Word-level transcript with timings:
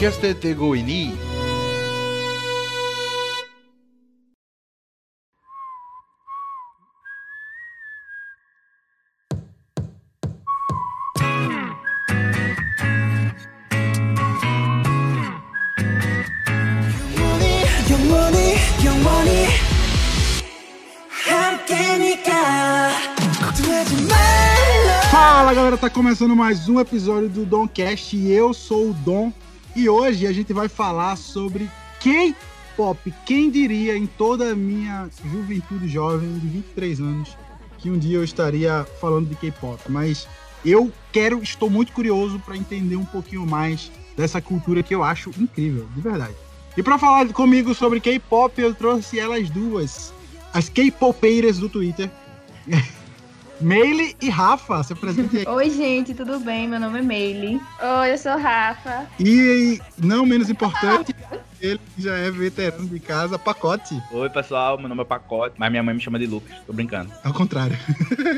Podcastet 0.00 0.54
går 0.54 0.76
in. 0.76 1.12
Fala 25.10 25.52
galera, 25.52 25.76
tá 25.76 25.90
começando 25.90 26.34
mais 26.34 26.70
um 26.70 26.80
episódio 26.80 27.28
do 27.28 27.44
Domcast 27.44 28.16
e 28.16 28.32
eu 28.32 28.54
sou 28.54 28.88
o 28.90 28.94
Dom 28.94 29.30
e 29.74 29.88
hoje 29.88 30.26
a 30.26 30.32
gente 30.32 30.52
vai 30.52 30.68
falar 30.68 31.16
sobre 31.16 31.70
K-pop. 32.00 33.12
Quem 33.24 33.50
diria 33.50 33.96
em 33.96 34.06
toda 34.06 34.52
a 34.52 34.56
minha 34.56 35.08
juventude 35.24 35.88
jovem 35.88 36.38
de 36.38 36.46
23 36.48 37.00
anos 37.00 37.36
que 37.78 37.90
um 37.90 37.98
dia 37.98 38.18
eu 38.18 38.24
estaria 38.24 38.86
falando 39.00 39.28
de 39.28 39.34
K-pop, 39.34 39.80
mas 39.88 40.28
eu 40.64 40.92
quero, 41.12 41.42
estou 41.42 41.70
muito 41.70 41.92
curioso 41.92 42.38
para 42.40 42.56
entender 42.56 42.96
um 42.96 43.04
pouquinho 43.04 43.46
mais 43.46 43.90
dessa 44.16 44.40
cultura 44.40 44.82
que 44.82 44.94
eu 44.94 45.02
acho 45.02 45.30
incrível, 45.38 45.88
de 45.94 46.00
verdade. 46.00 46.34
E 46.76 46.82
para 46.82 46.98
falar 46.98 47.26
comigo 47.32 47.74
sobre 47.74 48.00
K-pop, 48.00 48.60
eu 48.60 48.74
trouxe 48.74 49.18
elas 49.18 49.48
duas, 49.48 50.12
as 50.52 50.68
K-popeiras 50.68 51.58
do 51.58 51.68
Twitter. 51.68 52.10
Meile 53.60 54.16
e 54.20 54.28
Rafa, 54.30 54.82
se 54.82 54.92
apresentem 54.92 55.40
aí. 55.40 55.46
Oi, 55.46 55.70
gente, 55.70 56.14
tudo 56.14 56.40
bem? 56.40 56.66
Meu 56.66 56.80
nome 56.80 56.98
é 56.98 57.02
Meili. 57.02 57.60
Oi, 58.00 58.12
eu 58.12 58.18
sou 58.18 58.36
Rafa. 58.38 59.06
E 59.18 59.78
não 59.98 60.24
menos 60.24 60.48
importante, 60.48 61.14
ele 61.60 61.80
já 61.98 62.16
é 62.16 62.30
veterano 62.30 62.88
de 62.88 62.98
casa, 62.98 63.38
Pacote. 63.38 64.02
Oi, 64.12 64.30
pessoal, 64.30 64.78
meu 64.78 64.88
nome 64.88 65.02
é 65.02 65.04
Pacote, 65.04 65.56
mas 65.58 65.70
minha 65.70 65.82
mãe 65.82 65.94
me 65.94 66.00
chama 66.00 66.18
de 66.18 66.26
Lucas, 66.26 66.56
tô 66.66 66.72
brincando. 66.72 67.12
Ao 67.22 67.34
contrário. 67.34 67.76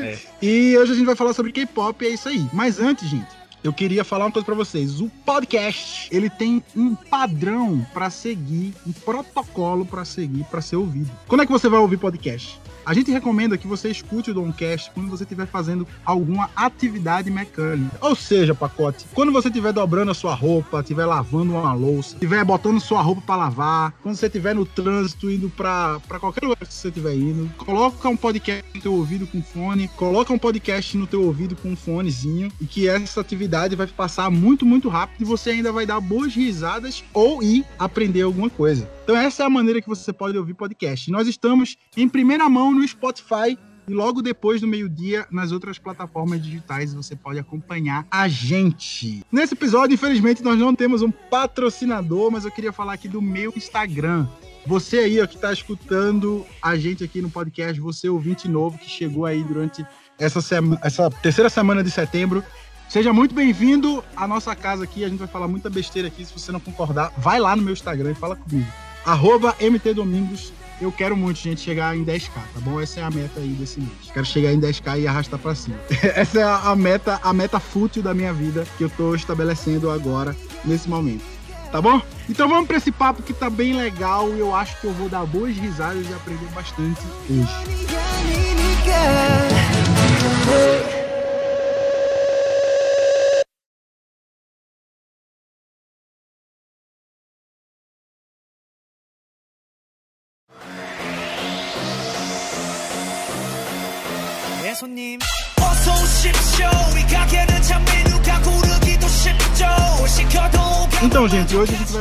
É. 0.03 0.17
E 0.41 0.77
hoje 0.77 0.91
a 0.91 0.95
gente 0.95 1.05
vai 1.05 1.15
falar 1.15 1.33
sobre 1.33 1.53
K-pop, 1.53 2.05
é 2.05 2.09
isso 2.09 2.27
aí. 2.27 2.45
Mas 2.51 2.79
antes, 2.79 3.07
gente, 3.07 3.29
eu 3.63 3.71
queria 3.71 4.03
falar 4.03 4.25
uma 4.25 4.31
coisa 4.31 4.45
pra 4.45 4.55
vocês. 4.55 4.99
O 4.99 5.07
podcast, 5.25 6.09
ele 6.11 6.29
tem 6.29 6.61
um 6.75 6.93
padrão 6.95 7.85
pra 7.93 8.09
seguir, 8.09 8.73
um 8.85 8.91
protocolo 8.91 9.85
pra 9.85 10.03
seguir, 10.03 10.43
pra 10.51 10.59
ser 10.59 10.75
ouvido. 10.75 11.09
Quando 11.27 11.43
é 11.43 11.45
que 11.45 11.51
você 11.51 11.69
vai 11.69 11.79
ouvir 11.79 11.95
podcast? 11.97 12.59
A 12.85 12.93
gente 12.93 13.11
recomenda 13.11 13.57
que 13.57 13.67
você 13.67 13.89
escute 13.89 14.31
o 14.31 14.33
Domcast 14.33 14.91
quando 14.91 15.09
você 15.09 15.23
estiver 15.23 15.47
fazendo 15.47 15.87
alguma 16.05 16.49
atividade 16.55 17.31
mecânica. 17.31 17.97
Ou 18.01 18.15
seja, 18.15 18.53
pacote, 18.53 19.05
quando 19.13 19.31
você 19.31 19.47
estiver 19.47 19.71
dobrando 19.71 20.11
a 20.11 20.13
sua 20.13 20.33
roupa, 20.33 20.81
estiver 20.81 21.05
lavando 21.05 21.53
uma 21.53 21.73
louça, 21.73 22.15
estiver 22.15 22.43
botando 22.43 22.81
sua 22.81 23.01
roupa 23.01 23.21
para 23.21 23.35
lavar, 23.37 23.93
quando 24.03 24.15
você 24.15 24.25
estiver 24.25 24.53
no 24.53 24.65
trânsito 24.65 25.31
indo 25.31 25.49
para 25.49 26.01
qualquer 26.19 26.43
lugar 26.43 26.57
que 26.57 26.73
você 26.73 26.89
estiver 26.89 27.15
indo, 27.15 27.49
coloca 27.57 28.09
um 28.09 28.17
podcast 28.17 28.63
no 28.75 28.81
teu 28.81 28.93
ouvido 28.93 29.27
com 29.27 29.41
fone, 29.41 29.87
coloca 29.95 30.33
um 30.33 30.39
podcast 30.39 30.97
no 30.97 31.07
teu 31.07 31.23
ouvido 31.23 31.55
com 31.55 31.69
um 31.69 31.75
fonezinho 31.75 32.51
e 32.59 32.65
que 32.65 32.87
essa 32.87 33.21
atividade 33.21 33.75
vai 33.75 33.87
passar 33.87 34.29
muito, 34.29 34.65
muito 34.65 34.89
rápido 34.89 35.21
e 35.21 35.25
você 35.25 35.51
ainda 35.51 35.71
vai 35.71 35.85
dar 35.85 36.01
boas 36.01 36.33
risadas 36.35 37.03
ou 37.13 37.41
ir 37.41 37.65
aprender 37.79 38.23
alguma 38.23 38.49
coisa. 38.49 38.89
Então 39.03 39.17
essa 39.17 39.43
é 39.43 39.45
a 39.45 39.49
maneira 39.49 39.81
que 39.81 39.87
você 39.87 40.13
pode 40.13 40.37
ouvir 40.37 40.53
podcast. 40.53 41.11
Nós 41.11 41.27
estamos 41.27 41.75
em 41.97 42.07
primeira 42.07 42.47
mão 42.49 42.71
no 42.73 42.87
Spotify 42.87 43.57
e 43.85 43.93
logo 43.93 44.21
depois 44.21 44.61
do 44.61 44.67
meio-dia 44.67 45.27
nas 45.29 45.51
outras 45.51 45.77
plataformas 45.77 46.41
digitais 46.41 46.93
você 46.93 47.13
pode 47.15 47.37
acompanhar 47.37 48.07
a 48.09 48.29
gente. 48.29 49.21
Nesse 49.29 49.55
episódio, 49.55 49.93
infelizmente, 49.93 50.41
nós 50.41 50.57
não 50.57 50.73
temos 50.73 51.01
um 51.01 51.11
patrocinador, 51.11 52.31
mas 52.31 52.45
eu 52.45 52.51
queria 52.51 52.71
falar 52.71 52.93
aqui 52.93 53.09
do 53.09 53.21
meu 53.21 53.51
Instagram. 53.57 54.25
Você 54.65 54.99
aí 54.99 55.21
ó, 55.21 55.27
que 55.27 55.35
está 55.35 55.51
escutando 55.51 56.45
a 56.61 56.77
gente 56.77 57.03
aqui 57.03 57.21
no 57.21 57.29
podcast, 57.29 57.81
você 57.81 58.07
ouvinte 58.07 58.47
novo 58.47 58.77
que 58.77 58.89
chegou 58.89 59.25
aí 59.25 59.43
durante 59.43 59.85
essa, 60.17 60.39
sema- 60.39 60.79
essa 60.81 61.09
terceira 61.09 61.49
semana 61.49 61.83
de 61.83 61.91
setembro, 61.91 62.41
Seja 62.89 63.11
muito 63.11 63.33
bem-vindo 63.33 64.03
à 64.15 64.27
nossa 64.27 64.55
casa 64.55 64.83
aqui. 64.83 65.03
A 65.03 65.09
gente 65.09 65.17
vai 65.17 65.27
falar 65.27 65.47
muita 65.47 65.67
besteira 65.67 66.09
aqui. 66.09 66.23
Se 66.23 66.31
você 66.31 66.51
não 66.51 66.59
concordar, 66.59 67.11
vai 67.17 67.39
lá 67.39 67.55
no 67.55 67.63
meu 67.63 67.73
Instagram 67.73 68.11
e 68.11 68.13
fala 68.13 68.35
comigo. 68.35 68.67
Arroba 69.05 69.55
MT 69.59 69.93
Domingos. 69.93 70.53
Eu 70.81 70.91
quero 70.91 71.15
muito, 71.15 71.39
gente, 71.39 71.61
chegar 71.61 71.95
em 71.95 72.03
10k, 72.03 72.33
tá 72.33 72.59
bom? 72.59 72.81
Essa 72.81 72.99
é 72.99 73.03
a 73.03 73.09
meta 73.09 73.39
aí 73.39 73.49
desse 73.49 73.79
mês. 73.79 73.91
Quero 74.13 74.25
chegar 74.25 74.51
em 74.51 74.59
10k 74.59 74.99
e 74.99 75.07
arrastar 75.07 75.39
pra 75.39 75.55
cima. 75.55 75.79
Essa 76.15 76.39
é 76.39 76.43
a 76.43 76.75
meta, 76.75 77.19
a 77.23 77.31
meta 77.31 77.59
fútil 77.59 78.03
da 78.03 78.13
minha 78.13 78.33
vida 78.33 78.65
que 78.77 78.83
eu 78.83 78.89
tô 78.89 79.15
estabelecendo 79.15 79.89
agora, 79.89 80.35
nesse 80.65 80.89
momento. 80.89 81.23
Tá 81.71 81.81
bom? 81.81 82.01
Então 82.29 82.47
vamos 82.47 82.67
pra 82.67 82.77
esse 82.77 82.91
papo 82.91 83.23
que 83.23 83.33
tá 83.33 83.49
bem 83.49 83.75
legal 83.75 84.31
e 84.33 84.39
eu 84.39 84.53
acho 84.53 84.79
que 84.79 84.85
eu 84.85 84.93
vou 84.93 85.09
dar 85.09 85.25
boas 85.25 85.57
risadas 85.57 86.07
e 86.07 86.13
aprender 86.13 86.45
bastante 86.53 87.01
hoje. 87.29 87.49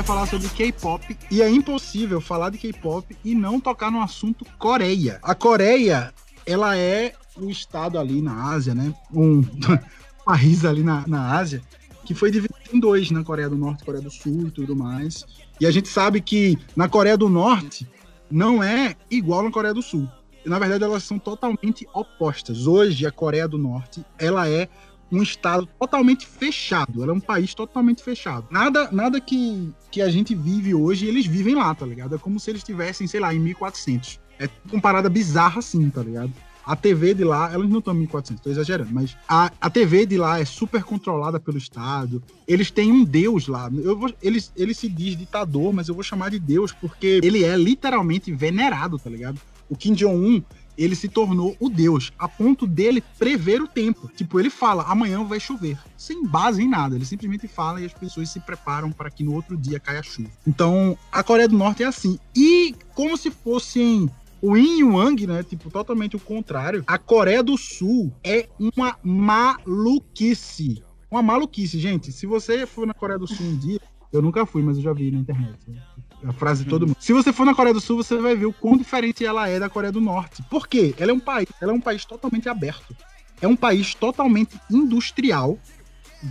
Vai 0.03 0.17
falar 0.17 0.27
sobre 0.27 0.49
K-pop 0.49 1.17
e 1.31 1.41
é 1.41 1.49
impossível 1.49 2.21
falar 2.21 2.51
de 2.51 2.59
K-pop 2.59 3.17
e 3.25 3.37
não 3.37 3.61
tocar 3.61 3.91
no 3.91 4.01
assunto 4.01 4.45
Coreia. 4.59 5.21
A 5.23 5.33
Coreia, 5.33 6.13
ela 6.45 6.77
é 6.77 7.13
um 7.39 7.49
estado 7.49 7.99
ali 7.99 8.21
na 8.21 8.51
Ásia, 8.51 8.75
né? 8.75 8.93
Um 9.15 9.43
país 10.27 10.65
ali 10.65 10.83
na, 10.83 11.07
na 11.07 11.37
Ásia 11.39 11.63
que 12.05 12.15
foi 12.15 12.33
dividido 12.33 12.59
em 12.73 12.81
dois, 12.81 13.13
na 13.13 13.23
Coreia 13.23 13.49
do 13.49 13.57
Norte 13.57 13.85
Coreia 13.85 14.03
do 14.03 14.11
Sul 14.11 14.49
e 14.49 14.51
tudo 14.51 14.75
mais. 14.75 15.25
E 15.61 15.67
a 15.67 15.71
gente 15.71 15.89
sabe 15.89 16.21
que 16.21 16.59
na 16.75 16.89
Coreia 16.89 17.17
do 17.17 17.29
Norte 17.29 17.87
não 18.29 18.61
é 18.61 18.97
igual 19.09 19.45
na 19.45 19.53
Coreia 19.53 19.75
do 19.75 19.83
Sul. 19.83 20.09
Na 20.45 20.59
verdade, 20.59 20.83
elas 20.83 21.05
são 21.05 21.17
totalmente 21.17 21.87
opostas. 21.95 22.67
Hoje, 22.67 23.07
a 23.07 23.13
Coreia 23.13 23.47
do 23.47 23.57
Norte, 23.57 24.05
ela 24.19 24.49
é 24.49 24.69
um 25.13 25.23
estado 25.23 25.69
totalmente 25.79 26.27
fechado. 26.27 27.03
Ela 27.03 27.13
é 27.13 27.15
um 27.15 27.21
país 27.21 27.55
totalmente 27.55 28.03
fechado. 28.03 28.47
Nada, 28.51 28.91
nada 28.91 29.21
que, 29.21 29.71
que 29.91 30.01
a 30.01 30.09
gente 30.09 30.35
vive 30.35 30.75
hoje, 30.75 31.07
eles 31.07 31.27
vivem 31.27 31.55
lá, 31.55 31.75
tá 31.75 31.85
ligado? 31.85 32.15
É 32.15 32.19
como 32.19 32.41
se 32.41 32.51
eles 32.51 32.61
estivessem, 32.61 33.07
sei 33.07 33.21
lá, 33.21 33.35
em 33.35 33.39
1400. 33.39 34.19
É 34.39 34.49
uma 34.73 34.81
parada 34.81 35.11
bizarra 35.11 35.59
assim, 35.59 35.91
tá 35.91 36.03
ligado? 36.03 36.33
A 36.65 36.77
TV 36.77 37.13
de 37.13 37.25
lá, 37.25 37.53
elas 37.53 37.69
não 37.69 37.81
estão 37.81 37.93
em 37.93 37.99
1400, 37.99 38.43
tô 38.43 38.49
exagerando, 38.49 38.91
mas 38.93 39.17
a, 39.29 39.51
a 39.61 39.69
TV 39.69 40.07
de 40.07 40.17
lá 40.17 40.39
é 40.39 40.45
super 40.45 40.85
controlada 40.85 41.41
pelo 41.41 41.59
Estado. 41.59 42.23
Eles 42.47 42.71
têm 42.71 42.91
um 42.91 43.05
deus 43.05 43.49
lá. 43.49 43.69
Eu 43.83 43.99
vou, 43.99 44.15
eles, 44.23 44.53
ele 44.57 44.73
se 44.73 44.89
diz 44.89 45.17
ditador, 45.17 45.73
mas 45.73 45.89
eu 45.89 45.95
vou 45.95 46.05
chamar 46.05 46.31
de 46.31 46.39
deus 46.39 46.73
porque 46.73 47.21
ele 47.23 47.45
é 47.45 47.57
literalmente 47.57 48.33
venerado, 48.33 48.97
tá 48.99 49.11
ligado? 49.11 49.41
O 49.69 49.77
Kim 49.77 49.93
Jong-un, 49.93 50.43
ele 50.77 50.95
se 50.95 51.09
tornou 51.09 51.57
o 51.61 51.69
deus, 51.69 52.13
a 52.19 52.29
ponto 52.29 52.67
dele 52.67 53.03
prever 53.19 53.61
o 53.61 53.69
tempo. 53.69 54.11
Tipo, 54.17 54.41
ele 54.41 54.51
fala, 54.51 54.85
amanhã 54.85 55.23
vai 55.25 55.39
chover. 55.41 55.79
Sem 55.97 56.27
base 56.27 56.63
em 56.63 56.69
nada, 56.69 56.97
ele 56.97 57.05
simplesmente 57.05 57.47
fala 57.47 57.81
e 57.81 57.85
as 57.85 57.93
pessoas 57.93 58.29
se 58.29 58.41
preparam 58.41 58.91
para 58.91 59.11
que 59.11 59.23
no 59.23 59.35
outro 59.35 59.57
dia 59.57 59.79
caia 59.79 60.03
chuva. 60.03 60.31
Então, 60.47 60.97
a 61.11 61.23
Coreia 61.23 61.49
do 61.49 61.57
Norte 61.57 61.83
é 61.83 61.87
assim. 61.87 62.19
E 62.35 62.75
como 62.95 63.17
se 63.17 63.31
fossem 63.31 64.11
o 64.41 64.57
Yin 64.57 64.83
o 64.83 65.01
Yang, 65.01 65.27
né? 65.29 65.43
Tipo, 65.43 65.71
totalmente 65.71 66.17
o 66.17 66.21
contrário. 66.21 66.83
A 66.87 66.99
Coreia 66.99 67.43
do 67.43 67.57
Sul 67.57 68.13
é 68.25 68.49
uma 68.59 68.97
maluquice. 69.03 70.83
Uma 71.11 71.23
maluquice, 71.23 71.79
gente. 71.79 72.11
Se 72.11 72.27
você 72.27 72.67
for 72.67 72.87
na 72.87 72.95
Coreia 72.95 73.19
do 73.19 73.27
Sul 73.27 73.47
um 73.47 73.57
dia, 73.57 73.81
eu 74.13 74.21
nunca 74.21 74.45
fui, 74.45 74.63
mas 74.63 74.77
eu 74.77 74.83
já 74.83 74.93
vi 74.93 75.11
na 75.11 75.19
internet. 75.19 75.59
né? 75.69 75.81
A 76.27 76.33
frase 76.33 76.65
de 76.65 76.71
todo 76.71 76.87
mundo. 76.87 76.97
Se 77.01 77.13
você 77.13 77.33
for 77.33 77.45
na 77.45 77.55
Coreia 77.55 77.75
do 77.75 77.81
Sul, 77.81 77.97
você 77.97 78.17
vai 78.17 78.37
ver 78.37 78.47
o 78.47 78.53
quão 78.53 78.77
diferente 78.77 79.25
ela 79.25 79.49
é 79.49 79.59
da 79.59 79.69
Coreia 79.69 79.93
do 79.93 80.01
Norte. 80.01 80.43
Por 80.49 80.69
quê? 80.69 80.95
Ela 80.99 81.11
é 81.11 81.15
um 81.15 81.21
país, 81.21 81.49
ela 81.61 81.73
é 81.73 81.75
um 81.75 81.81
país 81.81 82.05
totalmente 82.05 82.49
aberto. 82.49 82.97
É 83.41 83.49
um 83.49 83.57
país 83.57 83.95
totalmente 83.95 84.59
industrial. 84.71 85.59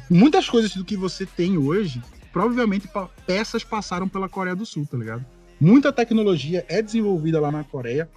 Muitas 0.09 0.49
coisas 0.49 0.73
do 0.73 0.85
que 0.85 0.95
você 0.95 1.25
tem 1.25 1.57
hoje, 1.57 2.01
provavelmente 2.31 2.89
peças 3.25 3.63
passaram 3.63 4.07
pela 4.07 4.29
Coreia 4.29 4.55
do 4.55 4.65
Sul, 4.65 4.87
tá 4.89 4.97
ligado? 4.97 5.25
Muita 5.59 5.91
tecnologia 5.91 6.65
é 6.69 6.81
desenvolvida 6.81 7.39
lá 7.39 7.51
na 7.51 7.63
Coreia. 7.63 8.09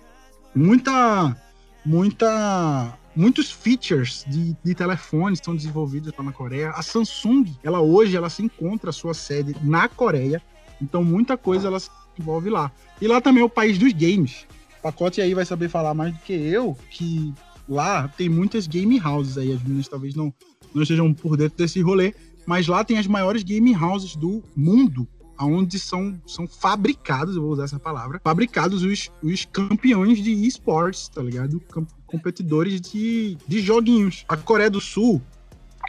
Muita, 0.55 1.37
muita, 1.85 2.97
muitos 3.17 3.51
features 3.51 4.25
de, 4.29 4.57
de 4.63 4.75
telefones 4.75 5.41
são 5.45 5.57
desenvolvidos 5.57 6.13
lá 6.17 6.25
na 6.25 6.33
Coreia. 6.33 6.71
A 6.71 6.83
Samsung, 6.83 7.53
ela 7.65 7.81
hoje, 7.81 8.17
ela 8.17 8.31
se 8.31 8.43
encontra 8.43 8.91
a 8.91 8.93
sua 8.93 9.13
sede 9.13 9.57
na 9.63 9.89
Coreia. 9.89 10.41
Então 10.81 11.05
muita 11.05 11.37
coisa 11.37 11.69
ela 11.69 11.81
se 11.81 11.91
desenvolve 12.17 12.51
lá. 12.51 12.71
E 13.01 13.07
lá 13.07 13.21
também 13.21 13.43
é 13.43 13.47
o 13.47 13.51
país 13.51 13.79
dos 13.79 13.93
games. 13.93 14.47
O 14.79 14.83
pacote 14.83 15.21
aí 15.21 15.35
vai 15.35 15.45
saber 15.45 15.69
falar 15.69 15.95
mais 15.95 16.13
do 16.13 16.21
que 16.21 16.33
eu, 16.33 16.77
que 16.91 17.33
lá 17.69 18.09
tem 18.09 18.29
muitas 18.29 18.67
game 18.67 19.01
houses 19.01 19.39
aí. 19.39 19.53
As 19.53 19.63
meninas 19.63 19.89
talvez 19.89 20.15
não, 20.15 20.33
não 20.75 20.83
estejam 20.83 21.13
por 21.13 21.37
dentro 21.37 21.57
desse 21.59 21.81
rolê. 21.81 22.15
mas 22.47 22.67
lá 22.67 22.85
tem 22.85 22.99
as 22.99 23.07
maiores 23.07 23.43
game 23.43 23.75
houses 23.75 24.17
do 24.17 24.43
mundo, 24.55 25.09
onde 25.41 25.79
são, 25.79 26.21
são 26.27 26.47
fabricados, 26.47 27.37
eu 27.37 27.43
vou 27.43 27.53
usar 27.53 27.65
essa 27.65 27.79
palavra, 27.79 28.21
fabricados 28.23 28.83
os, 28.83 29.11
os 29.23 29.45
campeões 29.47 30.23
de 30.23 30.33
esportes, 30.47 31.09
tá 31.09 31.23
ligado? 31.23 31.61
Competidores 32.07 32.81
de, 32.81 33.37
de 33.47 33.61
joguinhos. 33.61 34.25
A 34.29 34.37
Coreia 34.37 34.71
do 34.71 34.81
Sul, 34.81 35.21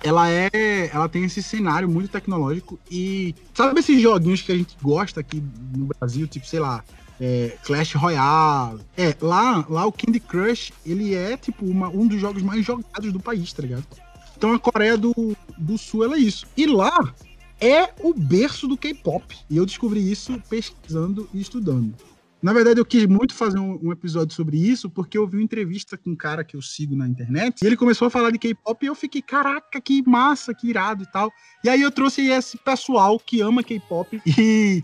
ela 0.04 0.30
é. 0.30 0.90
Ela 0.94 1.08
tem 1.10 1.24
esse 1.24 1.42
cenário 1.42 1.88
muito 1.90 2.10
tecnológico 2.10 2.80
e. 2.90 3.34
Sabe 3.54 3.80
esses 3.80 4.02
joguinhos 4.02 4.42
que 4.42 4.52
a 4.52 4.58
gente 4.58 4.76
gosta 4.82 5.20
aqui 5.20 5.44
no 5.76 5.86
Brasil, 5.88 6.28
tipo, 6.28 6.46
sei 6.48 6.60
lá. 6.60 6.84
é, 7.20 7.58
Clash 7.64 7.94
Royale. 7.94 8.82
É, 8.98 9.16
lá, 9.22 9.66
lá 9.70 9.86
o 9.86 9.92
Candy 9.92 10.20
Crush, 10.20 10.74
ele 10.86 11.16
é, 11.16 11.38
tipo, 11.38 11.66
uma- 11.66 11.88
um 11.88 12.06
dos 12.08 12.20
jogos 12.20 12.44
mais 12.44 12.66
jogados 12.66 13.14
do 13.14 13.20
país, 13.22 13.54
tá 13.54 13.62
ligado? 13.62 13.86
Então 14.38 14.52
a 14.54 14.60
Coreia 14.60 14.98
do, 14.98 15.14
do 15.58 15.78
Sul, 15.78 16.04
ela 16.04 16.16
é 16.18 16.20
isso. 16.20 16.46
E 16.58 16.66
lá 16.68 17.14
é 17.62 17.90
o 18.04 18.14
berço 18.14 18.68
do 18.68 18.76
K-pop. 18.76 19.34
E 19.50 19.56
eu 19.56 19.66
descobri 19.66 20.12
isso 20.12 20.42
pesquisando 20.50 21.30
e 21.34 21.40
estudando. 21.40 21.94
Na 22.46 22.54
verdade, 22.54 22.80
eu 22.80 22.86
quis 22.86 23.08
muito 23.08 23.34
fazer 23.34 23.58
um, 23.58 23.80
um 23.82 23.92
episódio 23.92 24.36
sobre 24.36 24.56
isso, 24.56 24.88
porque 24.88 25.18
eu 25.18 25.26
vi 25.26 25.38
uma 25.38 25.44
entrevista 25.44 25.98
com 25.98 26.12
um 26.12 26.16
cara 26.16 26.44
que 26.44 26.56
eu 26.56 26.62
sigo 26.62 26.96
na 26.96 27.08
internet, 27.08 27.64
e 27.64 27.66
ele 27.66 27.76
começou 27.76 28.08
a 28.08 28.12
falar 28.12 28.30
de 28.30 28.38
K-pop, 28.38 28.86
e 28.86 28.88
eu 28.88 28.94
fiquei, 28.94 29.20
caraca, 29.20 29.82
que 29.82 30.08
massa, 30.08 30.54
que 30.54 30.70
irado 30.70 31.02
e 31.02 31.08
tal. 31.08 31.34
E 31.64 31.70
aí 31.70 31.82
eu 31.82 31.90
trouxe 31.90 32.28
esse 32.28 32.56
pessoal 32.60 33.18
que 33.18 33.42
ama 33.42 33.64
K-pop 33.64 34.22
e 34.38 34.84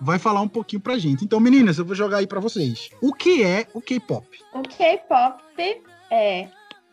vai 0.00 0.18
falar 0.18 0.40
um 0.40 0.48
pouquinho 0.48 0.82
pra 0.82 0.98
gente. 0.98 1.24
Então, 1.24 1.38
meninas, 1.38 1.78
eu 1.78 1.84
vou 1.84 1.94
jogar 1.94 2.16
aí 2.16 2.26
pra 2.26 2.40
vocês. 2.40 2.90
O 3.00 3.12
que 3.12 3.44
é 3.44 3.68
o 3.72 3.80
K-pop? 3.80 4.26
O 4.52 4.62
K-pop 4.62 5.44
é, 6.10 6.48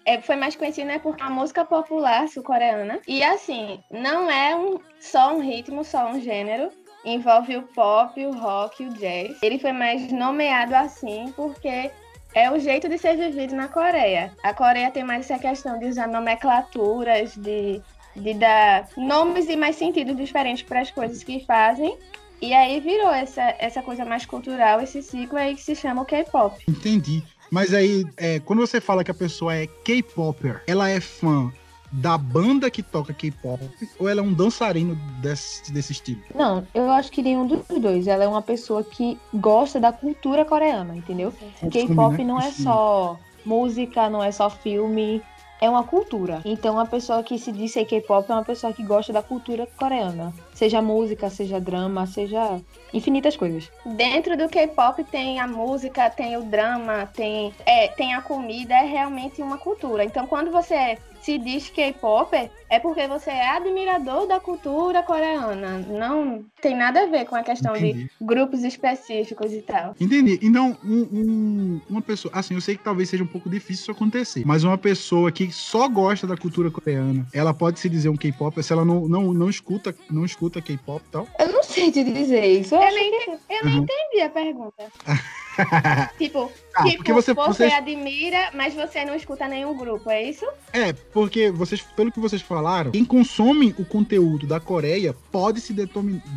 é, 0.06 0.22
foi 0.22 0.36
mais 0.36 0.56
conhecido 0.56 0.90
né, 0.90 1.00
por 1.00 1.16
uma 1.16 1.32
música 1.32 1.66
popular 1.66 2.30
sul-coreana. 2.30 3.00
E 3.08 3.24
assim, 3.24 3.80
não 3.90 4.30
é 4.30 4.56
um, 4.56 4.80
só 5.00 5.36
um 5.36 5.42
ritmo, 5.42 5.84
só 5.84 6.12
um 6.12 6.22
gênero. 6.22 6.70
Envolve 7.06 7.58
o 7.58 7.64
pop, 7.64 8.26
o 8.26 8.32
rock 8.32 8.86
o 8.86 8.94
jazz. 8.94 9.38
Ele 9.42 9.60
foi 9.60 9.72
mais 9.72 10.12
nomeado 10.12 10.76
assim 10.76 11.34
porque 11.36 11.92
é 12.34 12.52
o 12.52 12.60
jeito 12.60 12.90
de 12.90 12.98
ser 12.98 13.16
vivido 13.16 13.56
na 13.56 13.68
Coreia. 13.68 14.32
A 14.44 14.54
Coreia 14.54 14.90
tem 14.90 15.04
mais 15.04 15.30
essa 15.30 15.40
questão 15.40 15.78
de 15.80 15.86
usar 15.86 16.08
nomenclaturas, 16.08 17.36
de, 17.36 17.82
de 18.16 18.34
dar 18.34 18.88
nomes 18.98 19.48
e 19.48 19.56
mais 19.56 19.76
sentidos 19.76 20.16
diferentes 20.16 20.64
para 20.64 20.82
as 20.82 20.92
coisas 20.92 21.24
que 21.24 21.46
fazem. 21.46 21.98
E 22.42 22.54
aí 22.54 22.80
virou 22.80 23.12
essa, 23.12 23.56
essa 23.60 23.82
coisa 23.82 24.04
mais 24.04 24.26
cultural, 24.26 24.82
esse 24.82 25.02
ciclo 25.02 25.38
aí 25.38 25.56
que 25.56 25.62
se 25.62 25.76
chama 25.76 26.02
o 26.02 26.06
K-pop. 26.06 26.62
Entendi. 26.68 27.24
Mas 27.50 27.74
aí, 27.74 28.04
é, 28.18 28.40
quando 28.40 28.60
você 28.60 28.82
fala 28.82 29.04
que 29.04 29.12
a 29.12 29.14
pessoa 29.14 29.56
é 29.56 29.68
K-popper, 29.68 30.64
ela 30.68 30.90
é 30.90 31.00
fã 31.00 31.52
da 31.94 32.18
banda 32.18 32.72
que 32.72 32.82
toca 32.82 33.14
K-pop 33.14 33.64
ou 34.00 34.10
ela 34.10 34.20
é 34.20 34.24
um 34.24 34.34
dançarino 34.34 34.96
desse, 35.22 35.72
desse 35.72 35.92
estilo? 35.92 36.22
Não, 36.34 36.66
eu 36.74 36.90
acho 36.92 37.12
que 37.12 37.22
nenhum 37.22 37.46
dos 37.46 37.68
dois. 37.80 38.08
Ela 38.08 38.24
é 38.24 38.28
uma 38.28 38.42
pessoa 38.42 38.84
que 38.84 39.18
gosta 39.34 39.80
da 39.80 39.92
cultura 39.92 40.44
coreana, 40.44 40.96
entendeu? 40.96 41.32
K-pop 41.72 42.18
né? 42.18 42.24
não 42.24 42.40
é 42.40 42.52
só 42.52 43.18
música, 43.46 44.10
não 44.10 44.24
é 44.24 44.32
só 44.32 44.50
filme, 44.50 45.22
é 45.62 45.70
uma 45.70 45.84
cultura. 45.84 46.42
Então, 46.44 46.80
a 46.80 46.86
pessoa 46.86 47.24
que 47.24 47.38
se 47.38 47.52
diz 47.52 47.72
ser 47.72 47.86
K-pop 47.86 48.30
é 48.30 48.34
uma 48.34 48.44
pessoa 48.44 48.74
que 48.74 48.84
gosta 48.84 49.14
da 49.14 49.22
cultura 49.22 49.68
coreana. 49.78 50.34
Seja 50.54 50.82
música, 50.82 51.30
seja 51.30 51.60
drama, 51.60 52.08
seja 52.08 52.60
infinitas 52.94 53.38
coisas. 53.38 53.72
Dentro 53.86 54.36
do 54.36 54.50
K-pop 54.50 55.04
tem 55.06 55.40
a 55.40 55.48
música, 55.48 56.10
tem 56.10 56.36
o 56.38 56.44
drama, 56.44 57.06
tem, 57.14 57.54
é, 57.66 57.88
tem 57.88 58.14
a 58.14 58.22
comida, 58.22 58.74
é 58.74 58.86
realmente 58.86 59.42
uma 59.42 59.58
cultura. 59.58 60.04
Então, 60.04 60.26
quando 60.28 60.52
você 60.52 60.98
se 61.24 61.38
diz 61.38 61.70
K-pop, 61.70 62.34
é 62.76 62.80
porque 62.80 63.08
você 63.08 63.30
é 63.30 63.50
admirador 63.50 64.28
da 64.28 64.40
cultura 64.40 65.04
coreana. 65.04 65.80
Não 65.88 66.44
tem 66.62 66.76
nada 66.76 67.04
a 67.04 67.06
ver 67.06 67.26
com 67.26 67.36
a 67.36 67.44
questão 67.44 67.74
de 67.74 67.88
Entendi. 67.90 68.12
grupos 68.22 68.64
específicos 68.64 69.52
e 69.54 69.62
tal. 69.62 69.96
Entendi. 70.00 70.40
Então, 70.42 70.78
um- 70.84 71.08
um- 71.14 71.82
uma 71.90 72.02
pessoa. 72.02 72.32
Assim, 72.36 72.54
eu 72.56 72.62
sei 72.62 72.76
que 72.78 72.84
talvez 72.84 73.10
seja 73.10 73.24
um 73.24 73.28
pouco 73.28 73.50
difícil 73.50 73.84
isso 73.84 73.92
acontecer, 73.92 74.44
mas 74.46 74.64
uma 74.64 74.78
pessoa 74.78 75.32
que 75.32 75.52
só 75.52 75.88
gosta 75.88 76.26
da 76.28 76.38
cultura 76.38 76.70
coreana, 76.72 77.26
ela 77.34 77.54
pode 77.54 77.80
se 77.80 77.90
dizer 77.90 78.10
um 78.10 78.16
K-pop 78.18 78.62
se 78.64 78.72
ela 78.72 78.86
não, 78.86 79.08
não, 79.08 79.34
não 79.34 79.50
escuta, 79.50 79.94
não 80.10 80.24
escuta 80.26 80.62
K-pop 80.62 81.04
e 81.08 81.12
tal. 81.12 81.28
Eu 81.40 81.52
não 81.52 81.64
sei 81.64 81.92
te 81.92 82.04
dizer 82.04 82.46
isso. 82.46 82.76
Eu 82.76 82.82
Eu 82.82 82.94
nem, 82.94 83.12
que... 83.12 83.30
eu 83.32 83.66
nem 83.66 83.78
Uhum. 83.80 83.84
entendi 83.84 84.22
a 84.22 84.30
pergunta. 84.30 84.84
Tipo, 86.18 86.52
Ah, 86.76 86.84
tipo 86.84 86.98
porque 86.98 87.14
você, 87.14 87.34
você, 87.34 87.68
você- 87.68 87.74
admira, 87.76 88.50
mas 88.56 88.74
você 88.74 89.06
não 89.06 89.14
escuta 89.16 89.48
nenhum 89.48 89.78
grupo, 89.78 90.10
é 90.10 90.24
isso? 90.24 90.46
É, 90.72 90.92
porque 90.94 91.52
vocês, 91.52 91.82
pelo 91.96 92.12
que 92.12 92.20
vocês 92.20 92.42
falaram, 92.42 92.63
quem 92.92 93.06
consome 93.06 93.74
o 93.78 93.86
conteúdo 93.86 94.46
da 94.48 94.60
Coreia 94.60 95.16
pode 95.32 95.60
se 95.62 95.74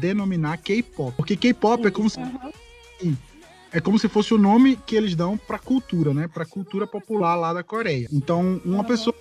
denominar 0.00 0.58
K-pop. 0.58 1.14
Porque 1.16 1.36
K-pop 1.36 1.86
é 1.86 1.90
como 1.90 2.08
se 2.10 2.18
Uhum. 2.18 3.16
é 3.72 3.80
como 3.80 3.98
se 3.98 4.08
fosse 4.08 4.32
o 4.32 4.38
nome 4.38 4.76
que 4.86 4.96
eles 4.96 5.14
dão 5.14 5.36
pra 5.36 5.58
cultura, 5.58 6.14
né? 6.14 6.28
Pra 6.32 6.44
cultura 6.46 6.86
popular 6.86 7.34
lá 7.36 7.52
da 7.52 7.62
Coreia. 7.62 8.08
Então, 8.12 8.60
uma 8.64 8.78
Uhum. 8.78 8.84
pessoa 8.84 9.14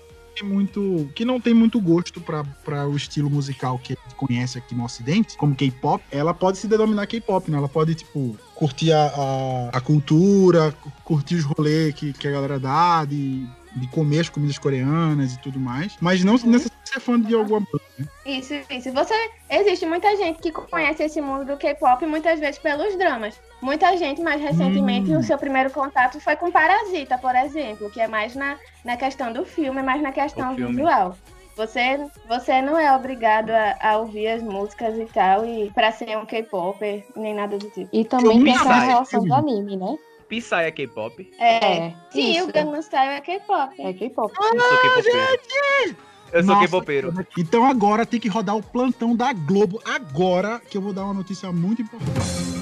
muito, 0.43 1.09
que 1.15 1.23
não 1.23 1.39
tem 1.39 1.53
muito 1.53 1.79
gosto 1.79 2.19
pra 2.19 2.85
o 2.87 2.95
estilo 2.97 3.29
musical 3.29 3.79
que 3.79 3.93
a 3.93 3.95
gente 4.03 4.15
conhece 4.15 4.57
aqui 4.57 4.75
no 4.75 4.83
Ocidente, 4.83 5.37
como 5.37 5.55
K-pop, 5.55 6.03
ela 6.11 6.33
pode 6.33 6.57
se 6.57 6.67
denominar 6.67 7.07
K-pop, 7.07 7.49
né? 7.49 7.57
Ela 7.57 7.69
pode, 7.69 7.95
tipo, 7.95 8.37
curtir 8.53 8.91
a, 8.91 9.05
a, 9.07 9.77
a 9.77 9.81
cultura, 9.81 10.73
cu- 10.73 10.91
curtir 11.05 11.35
os 11.35 11.45
rolês 11.45 11.95
que, 11.95 12.11
que 12.11 12.27
a 12.27 12.31
galera 12.31 12.59
dá, 12.59 13.05
de, 13.05 13.45
de 13.75 13.87
comer 13.87 14.21
as 14.21 14.29
comidas 14.29 14.57
coreanas 14.57 15.33
e 15.33 15.39
tudo 15.39 15.59
mais. 15.59 15.95
Mas 15.99 16.23
não 16.23 16.33
necessariamente 16.33 16.75
ser 16.85 16.99
fã 16.99 17.19
de 17.19 17.35
alguma 17.35 17.59
banda, 17.59 17.83
né? 17.99 18.05
Isso, 18.25 18.53
isso. 18.69 18.91
Você 18.91 19.13
existe 19.49 19.85
muita 19.85 20.15
gente 20.15 20.41
que 20.41 20.51
conhece 20.51 21.03
esse 21.03 21.19
mundo 21.21 21.45
do 21.45 21.57
K-pop 21.57 22.05
muitas 22.05 22.39
vezes 22.39 22.57
pelos 22.57 22.97
dramas. 22.97 23.39
Muita 23.61 23.95
gente, 23.97 24.21
mais 24.21 24.41
recentemente, 24.41 25.11
Hum. 25.11 25.19
o 25.19 25.23
seu 25.23 25.37
primeiro 25.37 25.69
contato 25.71 26.19
foi 26.19 26.35
com 26.35 26.51
Parasita, 26.51 27.17
por 27.17 27.35
exemplo, 27.35 27.89
que 27.89 27.99
é 27.99 28.07
mais 28.07 28.35
na, 28.35 28.57
na 28.83 28.95
questão 28.95 29.33
do 29.33 29.45
filme, 29.45 29.81
mais 29.81 30.01
na 30.01 30.11
questão 30.11 30.55
visual. 30.55 31.17
Você, 31.55 32.05
você 32.27 32.61
não 32.61 32.77
é 32.77 32.93
obrigado 32.93 33.49
a, 33.49 33.77
a 33.81 33.97
ouvir 33.97 34.27
as 34.27 34.43
músicas 34.43 34.97
e 34.97 35.05
tal, 35.05 35.45
e 35.45 35.71
pra 35.71 35.89
ser 35.91 36.17
um 36.17 36.25
K-pop, 36.25 37.03
nem 37.15 37.33
nada 37.33 37.57
do 37.57 37.69
tipo. 37.69 37.89
E 37.93 38.03
também 38.03 38.43
tem 38.43 38.57
sei. 38.57 38.67
relação 38.67 39.23
do 39.23 39.33
anime, 39.33 39.77
né? 39.77 39.95
Psy 40.27 40.55
é 40.55 40.71
K-pop. 40.71 41.31
É. 41.39 41.93
Sim, 42.09 42.37
isso. 42.37 42.49
o 42.49 42.51
Gangnam 42.51 42.81
Style 42.81 43.13
é 43.13 43.21
K-pop. 43.21 43.81
É 43.81 43.93
K-pop. 43.93 44.33
Eu 44.37 44.59
sou 44.59 44.77
K-popeiro. 44.77 45.97
Eu 46.31 46.43
sou 46.43 46.59
K-popeiro. 46.59 47.13
Então 47.37 47.65
agora 47.65 48.05
tem 48.05 48.19
que 48.19 48.27
rodar 48.27 48.55
o 48.55 48.63
plantão 48.63 49.15
da 49.15 49.31
Globo. 49.33 49.81
Agora 49.85 50.59
que 50.59 50.77
eu 50.77 50.81
vou 50.81 50.93
dar 50.93 51.05
uma 51.05 51.13
notícia 51.13 51.51
muito 51.51 51.81
importante. 51.81 52.54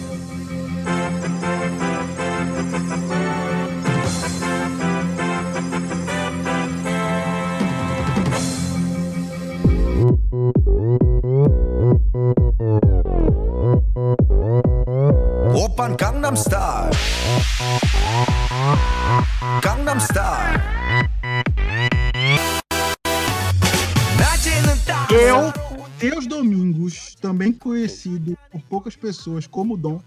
Pessoas 29.07 29.45
como 29.45 29.75
Dom, 29.75 30.01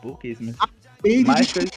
Por 0.00 0.18
que 0.18 0.28
isso, 0.28 0.42
meu? 0.42 0.54
ele 1.04 1.24
Mas 1.24 1.48
diz 1.48 1.70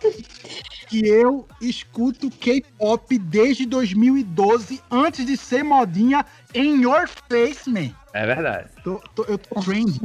que 0.88 1.06
eu 1.06 1.46
escuto 1.60 2.30
K-pop 2.32 3.18
desde 3.20 3.66
2012, 3.66 4.82
antes 4.90 5.26
de 5.26 5.36
ser 5.36 5.62
modinha 5.64 6.26
em 6.54 6.82
Your 6.84 7.10
Face, 7.30 7.70
man. 7.70 7.92
é 8.14 8.26
verdade. 8.26 8.70
Tô- 8.84 9.02
tô- 9.14 9.24
eu 9.26 9.38
tô 9.38 9.60
trend. 9.62 10.00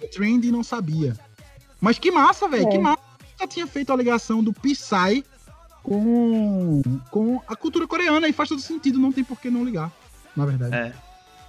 Eu 0.00 0.08
trend 0.10 0.46
e 0.46 0.52
não 0.52 0.62
sabia. 0.62 1.16
Mas 1.80 1.98
que 1.98 2.12
massa, 2.12 2.48
velho. 2.48 2.68
É. 2.68 2.70
Que 2.70 2.78
massa. 2.78 3.02
Já 3.40 3.46
tinha 3.48 3.66
feito 3.66 3.92
a 3.92 3.96
ligação 3.96 4.42
do 4.44 4.52
Psy 4.52 5.24
com, 5.82 6.82
com 7.10 7.42
a 7.48 7.56
cultura 7.56 7.86
coreana 7.88 8.28
e 8.28 8.32
faz 8.32 8.48
todo 8.48 8.60
sentido. 8.60 8.98
Não 9.00 9.10
tem 9.12 9.24
por 9.24 9.40
que 9.40 9.50
não 9.50 9.64
ligar, 9.64 9.90
na 10.36 10.46
verdade. 10.46 10.74
É. 10.74 10.92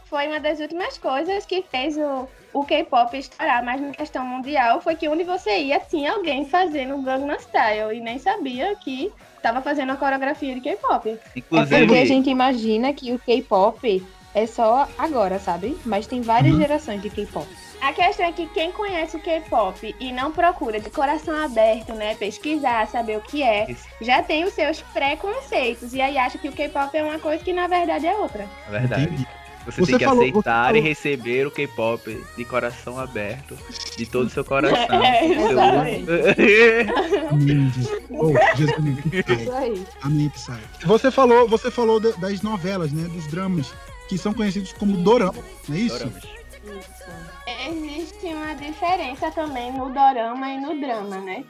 Foi 0.09 0.27
uma 0.27 0.39
das 0.39 0.59
últimas 0.59 0.97
coisas 0.97 1.45
que 1.45 1.61
fez 1.63 1.97
o, 1.97 2.27
o 2.53 2.63
K-pop 2.63 3.17
estourar, 3.17 3.63
mas 3.63 3.81
na 3.81 3.91
questão 3.91 4.25
mundial 4.25 4.79
foi 4.81 4.95
que 4.95 5.07
onde 5.09 5.23
você 5.23 5.57
ia 5.59 5.79
tinha 5.79 6.13
alguém 6.13 6.45
fazendo 6.45 7.01
Gangnam 7.01 7.37
Style 7.39 7.93
e 7.95 7.99
nem 7.99 8.17
sabia 8.17 8.73
que 8.77 9.11
tava 9.41 9.61
fazendo 9.61 9.91
a 9.91 9.95
coreografia 9.97 10.55
de 10.55 10.61
K-pop. 10.61 11.09
É 11.35 11.41
porque 11.41 11.97
a 11.97 12.05
gente 12.05 12.29
imagina 12.29 12.93
que 12.93 13.11
o 13.13 13.19
K-pop 13.19 14.05
é 14.33 14.45
só 14.45 14.87
agora, 14.97 15.39
sabe? 15.39 15.77
Mas 15.85 16.07
tem 16.07 16.21
várias 16.21 16.53
Uhum. 16.53 16.61
gerações 16.61 17.01
de 17.01 17.09
K-pop. 17.09 17.47
A 17.81 17.93
questão 17.93 18.25
é 18.25 18.31
que 18.31 18.47
quem 18.47 18.71
conhece 18.71 19.17
o 19.17 19.19
K-pop 19.19 19.95
e 19.99 20.11
não 20.11 20.31
procura 20.31 20.79
de 20.79 20.89
coração 20.89 21.35
aberto, 21.43 21.93
né, 21.93 22.15
pesquisar, 22.15 22.87
saber 22.87 23.17
o 23.17 23.21
que 23.21 23.43
é, 23.43 23.69
Isso. 23.69 23.87
já 24.01 24.23
tem 24.23 24.45
os 24.45 24.53
seus 24.53 24.81
preconceitos 24.81 25.93
e 25.93 26.01
aí 26.01 26.17
acha 26.17 26.37
que 26.37 26.47
o 26.49 26.51
K-pop 26.51 26.95
é 26.97 27.03
uma 27.03 27.19
coisa 27.19 27.43
que 27.43 27.53
na 27.53 27.67
verdade 27.67 28.07
é 28.07 28.15
outra. 28.15 28.47
é 28.67 28.71
verdade. 28.71 29.03
Entendi. 29.03 29.27
Você, 29.67 29.81
Você 29.81 29.91
tem 29.91 29.99
que 29.99 30.05
falou- 30.05 30.21
aceitar 30.23 30.65
falou- 30.67 30.77
e 30.77 30.81
receber 30.81 31.45
o 31.45 31.51
K-pop 31.51 32.23
de 32.37 32.45
coração 32.45 32.97
aberto, 32.97 33.57
de 33.97 34.05
todo 34.05 34.27
o 34.27 34.29
seu 34.29 34.43
coração. 34.45 35.03
É, 35.03 35.27
Jesus. 35.27 35.57
Oh, 38.09 38.33
Jesus. 38.55 39.85
Isso. 40.35 40.51
Você 40.85 41.11
falou, 41.11 41.47
você 41.47 41.69
falou 41.69 41.99
da- 41.99 42.11
das 42.11 42.41
novelas, 42.41 42.91
né? 42.91 43.07
Dos 43.09 43.27
dramas, 43.27 43.73
que 44.07 44.17
são 44.17 44.33
conhecidos 44.33 44.73
como 44.73 44.97
dorama, 44.97 45.35
não 45.67 45.75
é 45.75 45.79
isso? 45.79 45.97
Doramas. 45.99 46.23
Existe 47.69 48.25
uma 48.27 48.53
diferença 48.55 49.31
também 49.31 49.71
no 49.71 49.89
dorama 49.89 50.49
e 50.49 50.59
no 50.59 50.79
drama, 50.79 51.17
né? 51.19 51.43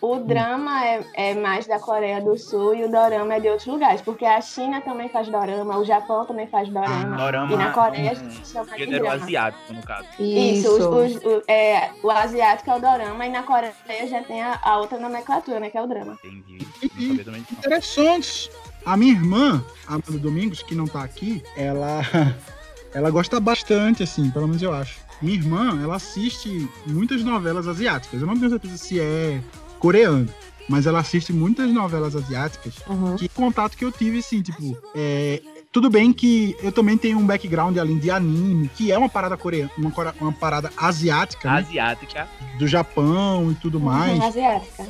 O 0.00 0.18
drama 0.20 0.84
é, 0.86 1.04
é 1.14 1.34
mais 1.34 1.66
da 1.66 1.80
Coreia 1.80 2.20
do 2.20 2.38
Sul 2.38 2.72
e 2.74 2.84
o 2.84 2.88
dorama 2.90 3.34
é 3.34 3.40
de 3.40 3.48
outros 3.48 3.66
lugares, 3.66 4.00
porque 4.00 4.24
a 4.24 4.40
China 4.40 4.80
também 4.80 5.08
faz 5.08 5.28
dorama, 5.28 5.76
o 5.76 5.84
Japão 5.84 6.24
também 6.24 6.46
faz 6.46 6.68
dorama. 6.68 7.16
Dorama 7.16 7.52
e 7.52 7.56
na 7.56 7.72
Coreia 7.72 8.10
a 8.10 8.12
é 8.12 8.14
gente 8.14 8.46
chama 8.46 8.64
um 8.70 8.74
de 8.76 8.78
gênero 8.84 9.04
drama. 9.04 9.24
asiático, 9.24 9.72
no 9.72 9.82
caso. 9.82 10.06
Isso, 10.20 10.68
os- 10.70 11.16
os- 11.16 11.24
o, 11.24 11.42
é, 11.48 11.90
o 12.02 12.10
asiático 12.10 12.70
é 12.70 12.76
o 12.76 12.80
dorama 12.80 13.26
e 13.26 13.30
na 13.30 13.42
Coreia 13.42 13.74
já 14.08 14.22
tem 14.22 14.40
a, 14.40 14.60
a 14.62 14.78
outra 14.78 14.98
nomenclatura, 15.00 15.58
né? 15.58 15.68
Que 15.68 15.78
é 15.78 15.82
o 15.82 15.86
drama. 15.88 16.16
Entendi. 16.24 16.58
Interessante. 17.50 18.50
A 18.86 18.96
minha 18.96 19.12
irmã, 19.12 19.64
a 19.86 19.94
Amanda 19.94 20.18
Domingos, 20.18 20.62
que 20.62 20.74
não 20.74 20.86
tá 20.86 21.02
aqui, 21.02 21.42
ela, 21.56 22.00
ela 22.94 23.10
gosta 23.10 23.40
bastante, 23.40 24.02
assim, 24.04 24.30
pelo 24.30 24.46
menos 24.46 24.62
eu 24.62 24.72
acho. 24.72 25.00
Minha 25.20 25.34
irmã, 25.34 25.82
ela 25.82 25.96
assiste 25.96 26.68
muitas 26.86 27.24
novelas 27.24 27.66
asiáticas. 27.66 28.20
Eu 28.20 28.26
não 28.26 28.38
tenho 28.38 28.50
certeza 28.50 28.76
se 28.76 29.00
é 29.00 29.40
coreano, 29.78 30.28
mas 30.68 30.86
ela 30.86 31.00
assiste 31.00 31.32
muitas 31.32 31.72
novelas 31.72 32.14
asiáticas. 32.14 32.74
Uhum. 32.88 33.16
Que 33.16 33.28
contato 33.28 33.76
que 33.76 33.84
eu 33.84 33.90
tive, 33.90 34.18
assim, 34.18 34.42
tipo, 34.42 34.76
é, 34.94 35.40
tudo 35.72 35.90
bem 35.90 36.12
que 36.12 36.56
eu 36.62 36.72
também 36.72 36.96
tenho 36.96 37.18
um 37.18 37.26
background 37.26 37.76
além 37.76 37.98
de 37.98 38.10
anime, 38.10 38.68
que 38.68 38.90
é 38.90 38.98
uma 38.98 39.08
parada 39.08 39.36
coreana, 39.36 39.70
uma, 39.78 39.92
uma 40.20 40.32
parada 40.32 40.70
asiática, 40.76 41.50
né? 41.50 41.58
Asiática. 41.58 42.28
Do 42.58 42.66
Japão 42.66 43.50
e 43.50 43.54
tudo 43.54 43.78
mais. 43.78 44.18
Uhum, 44.18 44.26
asiática. 44.26 44.86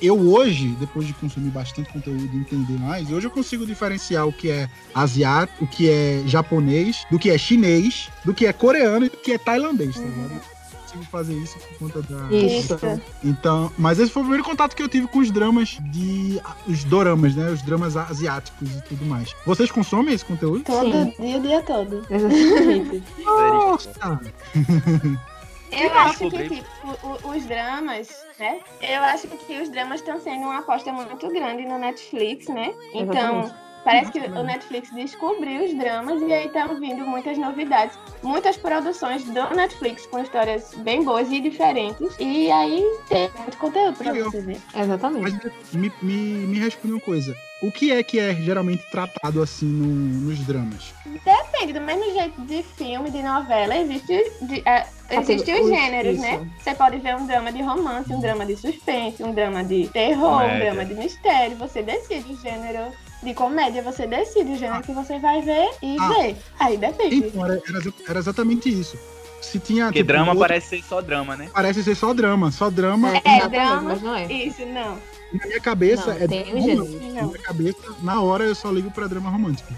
eu 0.00 0.18
hoje, 0.18 0.68
depois 0.80 1.06
de 1.06 1.12
consumir 1.14 1.50
bastante 1.50 1.92
conteúdo 1.92 2.28
e 2.32 2.38
entender 2.38 2.78
mais, 2.78 3.10
hoje 3.10 3.26
eu 3.26 3.30
consigo 3.30 3.66
diferenciar 3.66 4.26
o 4.26 4.32
que 4.32 4.50
é 4.50 4.68
asiático, 4.94 5.64
o 5.64 5.68
que 5.68 5.88
é 5.88 6.22
japonês, 6.26 7.04
do 7.10 7.18
que 7.18 7.30
é 7.30 7.38
chinês, 7.38 8.10
do 8.24 8.34
que 8.34 8.46
é 8.46 8.52
coreano 8.52 9.06
e 9.06 9.08
do 9.08 9.16
que 9.16 9.32
é 9.32 9.38
tailandês, 9.38 9.94
tá 9.94 10.02
ligado? 10.02 10.32
Eu 10.32 10.59
consigo 10.90 11.04
fazer 11.04 11.34
isso 11.34 11.58
por 11.58 11.78
conta 11.78 12.02
da. 12.02 12.32
Isso. 12.34 12.78
Então, 13.24 13.72
mas 13.78 13.98
esse 13.98 14.10
foi 14.10 14.22
o 14.22 14.24
primeiro 14.24 14.44
contato 14.44 14.74
que 14.74 14.82
eu 14.82 14.88
tive 14.88 15.06
com 15.06 15.20
os 15.20 15.30
dramas 15.30 15.78
de. 15.80 16.40
os 16.66 16.84
doramas, 16.84 17.34
né? 17.34 17.50
Os 17.50 17.62
dramas 17.62 17.96
asiáticos 17.96 18.76
e 18.76 18.82
tudo 18.82 19.04
mais. 19.04 19.34
Vocês 19.46 19.70
consomem 19.70 20.14
esse 20.14 20.24
conteúdo? 20.24 20.64
Todo 20.64 20.90
Sim. 20.90 21.14
dia, 21.18 21.38
o 21.38 21.40
dia 21.40 21.62
todo. 21.62 22.06
Exatamente. 22.10 23.02
Nossa! 23.24 24.20
Eu 25.70 25.94
acho 25.94 26.28
que, 26.28 26.48
tipo, 26.48 27.28
os 27.28 27.44
dramas, 27.44 28.08
né? 28.40 28.58
Eu 28.80 29.04
acho 29.04 29.28
que 29.28 29.60
os 29.60 29.68
dramas 29.68 30.00
estão 30.00 30.20
sendo 30.20 30.42
uma 30.42 30.58
aposta 30.58 30.92
muito 30.92 31.28
grande 31.28 31.64
no 31.64 31.78
Netflix, 31.78 32.48
né? 32.48 32.74
Então, 32.92 33.42
Exatamente. 33.44 33.69
Parece 33.84 34.12
que 34.12 34.18
o 34.18 34.42
Netflix 34.42 34.90
descobriu 34.92 35.64
os 35.64 35.74
dramas 35.76 36.20
e 36.22 36.32
aí 36.32 36.46
estão 36.46 36.78
vindo 36.78 37.04
muitas 37.06 37.36
novidades. 37.38 37.98
Muitas 38.22 38.56
produções 38.56 39.24
do 39.24 39.54
Netflix 39.54 40.06
com 40.06 40.18
histórias 40.20 40.74
bem 40.78 41.02
boas 41.02 41.30
e 41.30 41.40
diferentes. 41.40 42.14
E 42.18 42.50
aí 42.50 42.82
tem 43.08 43.30
muito 43.38 43.56
conteúdo 43.56 43.96
pra 43.96 44.12
Legal. 44.12 44.30
você 44.30 44.40
ver. 44.40 44.58
Exatamente. 44.76 45.22
Mas 45.42 45.72
me, 45.72 45.92
me, 46.02 46.12
me 46.46 46.58
responde 46.58 46.94
uma 46.94 47.00
coisa. 47.00 47.34
O 47.62 47.70
que 47.70 47.92
é 47.92 48.02
que 48.02 48.18
é 48.18 48.34
geralmente 48.34 48.82
tratado 48.90 49.42
assim 49.42 49.66
no- 49.66 49.86
nos 50.30 50.38
dramas? 50.46 50.94
Depende, 51.04 51.74
do 51.74 51.80
mesmo 51.82 52.04
jeito 52.12 52.40
de 52.42 52.62
filme, 52.62 53.10
de 53.10 53.22
novela, 53.22 53.76
existe, 53.76 54.32
de, 54.42 54.62
é, 54.66 54.86
existe 55.10 55.52
os 55.52 55.60
Os- 55.60 55.68
gêneros, 55.68 56.12
isso. 56.14 56.22
né? 56.22 56.48
Você 56.58 56.74
pode 56.74 56.96
ver 56.98 57.16
um 57.16 57.26
drama 57.26 57.52
de 57.52 57.60
romance, 57.62 58.10
um 58.14 58.20
drama 58.20 58.46
de 58.46 58.56
suspense, 58.56 59.22
um 59.22 59.32
drama 59.34 59.62
de 59.62 59.88
terror, 59.88 60.42
um 60.42 60.58
drama 60.58 60.84
de 60.86 60.94
mistério. 60.94 61.56
Você 61.58 61.82
decide 61.82 62.32
o 62.32 62.36
gênero 62.38 62.92
de 63.22 63.34
comédia, 63.34 63.82
você 63.82 64.06
decide 64.06 64.52
o 64.52 64.56
gênero 64.56 64.82
que 64.82 64.92
você 64.92 65.18
vai 65.18 65.40
ver 65.42 65.68
e 65.82 65.96
Ah. 66.00 66.08
vê. 66.08 66.36
Aí 66.58 66.76
depende. 66.76 67.16
Então, 67.16 67.44
era, 67.44 67.54
era 67.68 67.78
exa- 67.78 67.92
era 68.08 68.18
exatamente 68.18 68.68
isso. 68.68 68.98
Se 69.42 69.58
tinha. 69.58 69.86
Porque 69.86 70.00
tipo, 70.00 70.08
drama 70.08 70.28
outro- 70.32 70.40
parece 70.40 70.68
ser 70.68 70.82
só 70.84 71.00
drama, 71.00 71.36
né? 71.36 71.48
parece 71.52 71.82
ser 71.82 71.94
só 71.94 72.12
drama. 72.12 72.50
Só 72.52 72.68
drama. 72.70 73.16
É, 73.16 73.38
É, 73.38 73.48
drama. 73.48 73.80
mas 73.82 74.02
não 74.02 74.14
é. 74.14 74.24
Isso, 74.30 74.64
não. 74.66 74.98
Na 75.32 75.46
minha 75.46 75.60
cabeça 75.60 76.06
Não, 76.14 76.22
é 76.22 76.26
tem 76.28 76.44
drama 76.44 76.60
romântico. 76.60 77.00
Na 77.14 77.22
Não. 77.22 77.28
minha 77.28 77.42
cabeça, 77.42 77.78
na 78.02 78.20
hora 78.22 78.44
eu 78.44 78.54
só 78.54 78.70
ligo 78.70 78.90
pra 78.90 79.06
drama 79.06 79.30
romântico. 79.30 79.72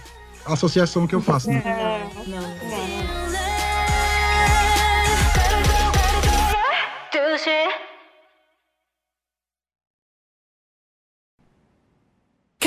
A 0.44 0.54
associação 0.54 1.06
que 1.06 1.14
eu 1.14 1.20
faço, 1.20 1.48
né? 1.48 1.62
Não, 2.26 2.40
Não. 2.40 2.42
não. 2.42 3.32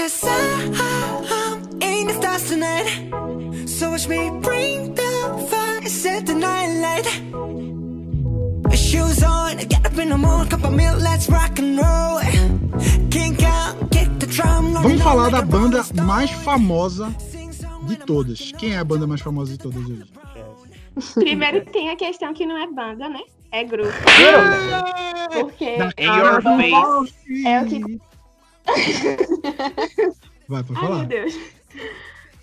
Cause 0.06 0.24
I'm 0.24 1.82
in 1.82 2.06
the 2.06 2.14
stars 2.14 2.48
tonight. 2.48 3.68
So 3.68 3.90
watch 3.90 4.08
me 4.08 4.30
bring 4.40 4.94
the 4.94 5.48
fire, 5.50 5.82
set 5.90 6.28
the 6.28 6.36
night 6.36 6.70
light. 6.86 7.08
Shoes 8.78 9.24
on, 9.24 9.58
get 9.58 9.84
up 9.84 9.98
in 9.98 10.10
the 10.10 10.18
morning, 10.20 10.48
cup 10.48 10.64
of 10.64 10.74
milk, 10.74 11.02
let's 11.02 11.28
rock 11.28 11.58
and 11.58 11.80
roll. 11.80 12.20
Kink 13.10 13.42
out, 13.42 13.90
kick 13.90 14.20
the 14.20 14.28
drum. 14.28 14.74
Vamos 14.74 15.02
falar 15.02 15.32
da 15.32 15.42
banda 15.42 15.84
mais 16.04 16.30
famosa 16.30 17.12
de 17.88 17.96
todas. 17.96 18.52
Quem 18.60 18.76
é 18.76 18.78
a 18.78 18.84
banda 18.84 19.08
mais 19.08 19.22
famosa 19.22 19.54
de 19.54 19.58
todas 19.58 19.84
hoje? 19.90 20.06
Primeiro 21.16 21.66
tem 21.72 21.90
a 21.90 21.96
questão 21.96 22.32
que 22.32 22.46
não 22.46 22.56
é 22.56 22.68
banda, 22.68 23.10
né? 23.10 23.22
É 23.52 23.64
grupo. 23.64 23.92
Porque 25.34 25.78
In 25.98 26.06
your 26.06 26.44
face. 26.44 27.48
é 27.48 27.60
o 27.60 27.66
que. 27.66 28.14
Vai, 30.48 30.63
pode 30.63 30.79
Ai, 30.79 30.81
meu 30.81 30.91
falar. 30.91 31.05
Deus. 31.05 31.39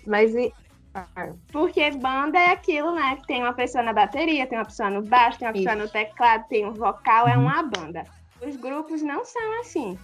Mas 0.05 0.35
e. 0.35 0.51
ah, 0.93 1.29
Porque 1.51 1.89
banda 1.91 2.37
é 2.37 2.51
aquilo, 2.51 2.93
né? 2.93 3.15
Que 3.17 3.27
tem 3.27 3.41
uma 3.41 3.53
pessoa 3.53 3.83
na 3.83 3.93
bateria, 3.93 4.45
tem 4.47 4.57
uma 4.57 4.65
pessoa 4.65 4.89
no 4.89 5.01
baixo, 5.01 5.39
tem 5.39 5.47
uma 5.47 5.53
pessoa 5.53 5.75
Isso. 5.75 5.83
no 5.83 5.89
teclado, 5.89 6.47
tem 6.49 6.65
um 6.65 6.73
vocal, 6.73 7.27
é 7.27 7.35
Uhum. 7.37 7.43
uma 7.43 7.63
banda. 7.63 8.03
Os 8.45 8.55
grupos 8.57 9.01
não 9.01 9.23
são 9.23 9.59
assim. 9.61 9.97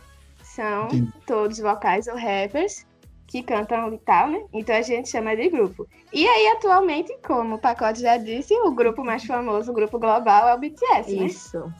São 0.43 0.85
Entendi. 0.87 1.11
todos 1.27 1.59
vocais 1.59 2.07
ou 2.07 2.15
rappers 2.15 2.85
que 3.27 3.43
cantam 3.43 3.93
e 3.93 3.97
tal, 3.99 4.29
né? 4.29 4.41
Então 4.53 4.75
a 4.75 4.81
gente 4.81 5.09
chama 5.09 5.35
de 5.35 5.49
grupo. 5.49 5.85
E 6.11 6.27
aí, 6.27 6.47
atualmente, 6.47 7.15
como 7.27 7.55
o 7.55 7.59
Pacote 7.59 8.01
já 8.01 8.17
disse, 8.17 8.53
o 8.61 8.71
grupo 8.71 9.03
mais 9.03 9.23
famoso, 9.23 9.69
o 9.71 9.75
grupo 9.75 9.99
global, 9.99 10.47
é 10.47 10.55
o 10.55 10.57
BTS, 10.57 11.15
né? 11.15 11.25
Isso. 11.25 11.71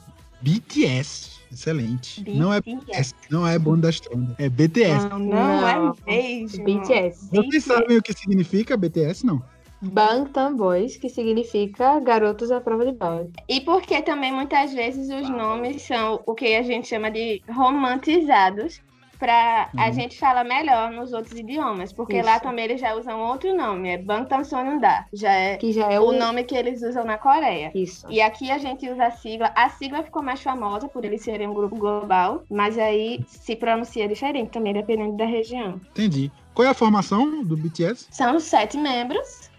BTS. 0.42 1.39
Excelente. 1.50 2.24
Não 2.30 2.52
é 2.52 2.60
BTS. 2.60 2.80
BTS, 2.80 3.14
não 3.30 3.46
é 3.46 3.58
banda 3.58 3.82
da 3.82 3.90
Estronda. 3.90 4.34
É 4.38 4.48
BTS. 4.48 5.08
Não, 5.08 5.18
não 5.18 5.68
é 5.68 5.94
mesmo. 6.06 6.64
BTS. 6.64 7.28
Vocês 7.28 7.46
BTS. 7.46 7.60
sabem 7.60 7.96
o 7.96 8.02
que 8.02 8.12
significa 8.12 8.76
BTS, 8.76 9.26
não? 9.26 9.42
Bangtan 9.82 10.56
Boys, 10.56 10.96
que 10.96 11.08
significa 11.08 11.98
garotos 12.00 12.50
à 12.50 12.60
prova 12.60 12.84
de 12.84 12.92
bala. 12.92 13.28
E 13.48 13.62
porque 13.62 14.02
também 14.02 14.30
muitas 14.30 14.74
vezes 14.74 15.08
os 15.08 15.28
nomes 15.30 15.82
são 15.82 16.20
o 16.26 16.34
que 16.34 16.54
a 16.54 16.62
gente 16.62 16.86
chama 16.86 17.10
de 17.10 17.42
romantizados 17.48 18.80
para 19.20 19.68
a 19.76 19.86
Uhum. 19.86 19.92
gente 19.92 20.18
falar 20.18 20.42
melhor 20.44 20.90
nos 20.90 21.12
outros 21.12 21.38
idiomas, 21.38 21.92
porque 21.92 22.16
Isso. 22.16 22.26
lá 22.26 22.40
também 22.40 22.64
eles 22.64 22.80
já 22.80 22.94
usam 22.96 23.20
outro 23.20 23.54
nome, 23.54 23.90
é 23.90 23.98
Bangtan 23.98 24.42
Sonyeonda, 24.42 25.06
já 25.12 25.30
é 25.32 25.56
Que 25.58 25.72
já 25.72 25.92
é 25.92 26.00
o 26.00 26.06
o. 26.08 26.12
nome 26.12 26.42
que 26.44 26.56
eles 26.56 26.82
usam 26.82 27.04
na 27.04 27.18
Coreia. 27.18 27.70
Isso. 27.74 28.06
E 28.10 28.20
aqui 28.20 28.50
a 28.50 28.56
gente 28.58 28.88
usa 28.88 29.04
a 29.04 29.10
sigla. 29.10 29.52
A 29.54 29.68
sigla 29.68 30.02
ficou 30.02 30.22
mais 30.22 30.40
famosa 30.42 30.88
por 30.88 31.04
eles 31.04 31.22
serem 31.22 31.46
um 31.48 31.54
grupo 31.54 31.76
global, 31.76 32.42
mas 32.50 32.78
aí 32.78 33.22
se 33.26 33.54
pronuncia 33.54 34.08
diferente 34.08 34.50
também, 34.50 34.72
dependendo 34.72 35.16
da 35.16 35.26
região. 35.26 35.80
Entendi. 35.90 36.32
Qual 36.54 36.66
é 36.66 36.70
a 36.70 36.74
formação 36.74 37.44
do 37.44 37.56
BTS? 37.56 38.08
São 38.10 38.40
sete 38.40 38.76
membros, 38.78 39.49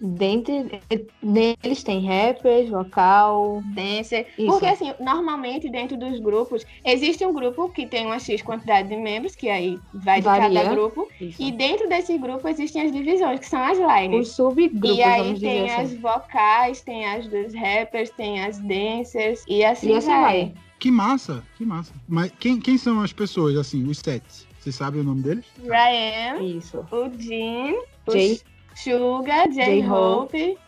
Dentre 0.00 0.80
neles 1.22 1.82
tem 1.82 2.06
rappers, 2.06 2.68
vocal. 2.68 3.62
dancer. 3.74 4.26
Isso. 4.38 4.46
Porque, 4.46 4.66
assim, 4.66 4.92
normalmente 5.00 5.68
dentro 5.68 5.96
dos 5.96 6.20
grupos, 6.20 6.64
existe 6.84 7.24
um 7.26 7.32
grupo 7.32 7.68
que 7.70 7.86
tem 7.86 8.06
uma 8.06 8.18
X 8.18 8.40
quantidade 8.42 8.88
de 8.88 8.96
membros, 8.96 9.34
que 9.34 9.48
aí 9.48 9.78
vai 9.92 10.20
de 10.20 10.24
Varia. 10.24 10.48
cada 10.62 10.74
grupo. 10.74 11.08
Isso. 11.20 11.42
E 11.42 11.50
dentro 11.50 11.88
desse 11.88 12.16
grupo 12.16 12.46
existem 12.48 12.82
as 12.82 12.92
divisões, 12.92 13.40
que 13.40 13.46
são 13.48 13.62
as 13.62 13.78
lines. 13.78 14.28
Os 14.28 14.34
subgrupos, 14.36 14.96
E 14.98 15.02
aí 15.02 15.20
vamos 15.22 15.34
dizer 15.40 15.46
tem 15.48 15.70
assim. 15.70 15.82
as 15.82 15.94
vocais, 16.00 16.80
tem 16.82 17.04
as 17.06 17.26
dos 17.26 17.52
rappers, 17.54 18.10
tem 18.10 18.40
as 18.44 18.58
dancers, 18.60 19.44
e 19.48 19.64
assim, 19.64 19.88
E 19.90 19.92
assim 19.94 20.06
vai. 20.08 20.20
vai. 20.22 20.54
Que 20.78 20.90
massa, 20.92 21.42
que 21.56 21.64
massa. 21.64 21.92
Mas 22.08 22.30
quem, 22.38 22.60
quem 22.60 22.78
são 22.78 23.00
as 23.00 23.12
pessoas, 23.12 23.56
assim, 23.56 23.84
os 23.84 23.98
sete? 23.98 24.46
Vocês 24.60 24.76
sabem 24.76 25.00
o 25.00 25.04
nome 25.04 25.22
deles? 25.22 25.44
Ryan, 25.60 26.40
Isso. 26.42 26.78
o 26.92 27.10
Jin, 27.20 27.74
o 28.06 28.12
Jay. 28.12 28.40
Suga, 28.82 29.48
J-Hope, 29.48 30.58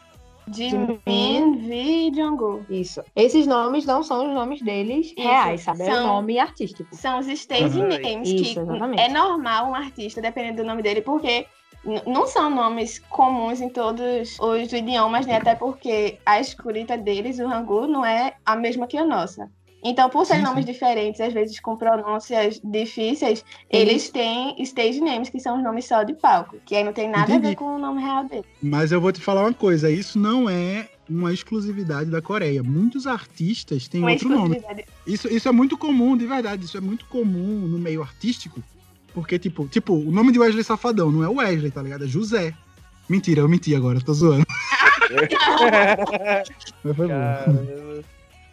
Jimin. 0.50 1.00
Jimin, 1.06 1.56
V 1.68 1.74
e 1.74 2.12
Jungkook. 2.14 2.64
Isso. 2.80 3.02
Esses 3.14 3.46
nomes 3.46 3.84
não 3.86 4.02
são 4.02 4.26
os 4.26 4.34
nomes 4.34 4.60
deles 4.62 5.06
Isso, 5.16 5.20
reais, 5.20 5.60
sabe? 5.62 5.82
É 5.82 5.94
são- 5.94 6.04
o 6.04 6.06
nome 6.14 6.38
artístico. 6.38 6.94
São 6.96 7.18
os 7.20 7.28
stage 7.28 7.78
Uhum. 7.80 7.88
names, 7.88 8.28
Isso, 8.28 8.54
que 8.54 8.60
exatamente. 8.60 9.00
é 9.02 9.08
normal 9.08 9.66
um 9.70 9.74
artista, 9.74 10.20
dependendo 10.20 10.62
do 10.62 10.66
nome 10.66 10.82
dele, 10.82 11.02
porque 11.02 11.46
não 12.06 12.26
são 12.26 12.50
nomes 12.50 12.98
comuns 12.98 13.60
em 13.60 13.68
todos 13.68 14.36
os 14.38 14.72
idiomas, 14.72 15.24
né? 15.26 15.36
Até 15.36 15.54
porque 15.54 16.18
a 16.26 16.40
escrita 16.40 16.98
deles, 16.98 17.38
o 17.38 17.46
Hangul, 17.46 17.86
não 17.86 18.04
é 18.04 18.34
a 18.44 18.56
mesma 18.56 18.86
que 18.86 18.98
a 18.98 19.04
nossa. 19.04 19.48
Então, 19.82 20.10
por 20.10 20.26
serem 20.26 20.42
nomes 20.42 20.66
diferentes, 20.66 21.20
às 21.20 21.32
vezes 21.32 21.58
com 21.58 21.76
pronúncias 21.76 22.60
difíceis, 22.62 23.44
eles 23.70 24.10
têm 24.10 24.54
stage 24.62 25.00
names, 25.00 25.30
que 25.30 25.40
são 25.40 25.56
os 25.56 25.62
nomes 25.64 25.86
só 25.86 26.02
de 26.02 26.12
palco, 26.12 26.58
que 26.66 26.76
aí 26.76 26.84
não 26.84 26.92
tem 26.92 27.08
nada 27.08 27.32
a 27.32 27.36
Entendi. 27.36 27.48
ver 27.48 27.54
com 27.56 27.76
o 27.76 27.78
nome 27.78 28.02
real 28.02 28.24
dele. 28.24 28.44
Mas 28.62 28.92
eu 28.92 29.00
vou 29.00 29.10
te 29.10 29.20
falar 29.20 29.42
uma 29.42 29.54
coisa, 29.54 29.90
isso 29.90 30.18
não 30.18 30.50
é 30.50 30.88
uma 31.08 31.32
exclusividade 31.32 32.10
da 32.10 32.20
Coreia. 32.22 32.62
Muitos 32.62 33.06
artistas 33.06 33.88
têm 33.88 34.00
Uma 34.02 34.12
outro 34.12 34.28
nome. 34.28 34.62
Isso, 35.06 35.28
isso 35.28 35.48
é 35.48 35.52
muito 35.52 35.76
comum, 35.76 36.16
de 36.16 36.26
verdade. 36.26 36.64
Isso 36.64 36.76
é 36.76 36.80
muito 36.80 37.04
comum 37.06 37.66
no 37.66 37.78
meio 37.78 38.02
artístico. 38.02 38.62
Porque, 39.12 39.38
tipo, 39.38 39.66
tipo, 39.66 39.92
o 39.92 40.12
nome 40.12 40.30
de 40.30 40.38
Wesley 40.38 40.62
Safadão 40.62 41.10
não 41.10 41.24
é 41.24 41.28
Wesley, 41.28 41.70
tá 41.70 41.82
ligado? 41.82 42.04
É 42.04 42.06
José. 42.06 42.54
Mentira, 43.08 43.40
eu 43.40 43.48
menti 43.48 43.74
agora, 43.74 43.98
eu 43.98 44.04
tô 44.04 44.14
zoando. 44.14 44.46
Mas 46.84 46.96
foi 46.96 47.08
bom. 47.08 48.02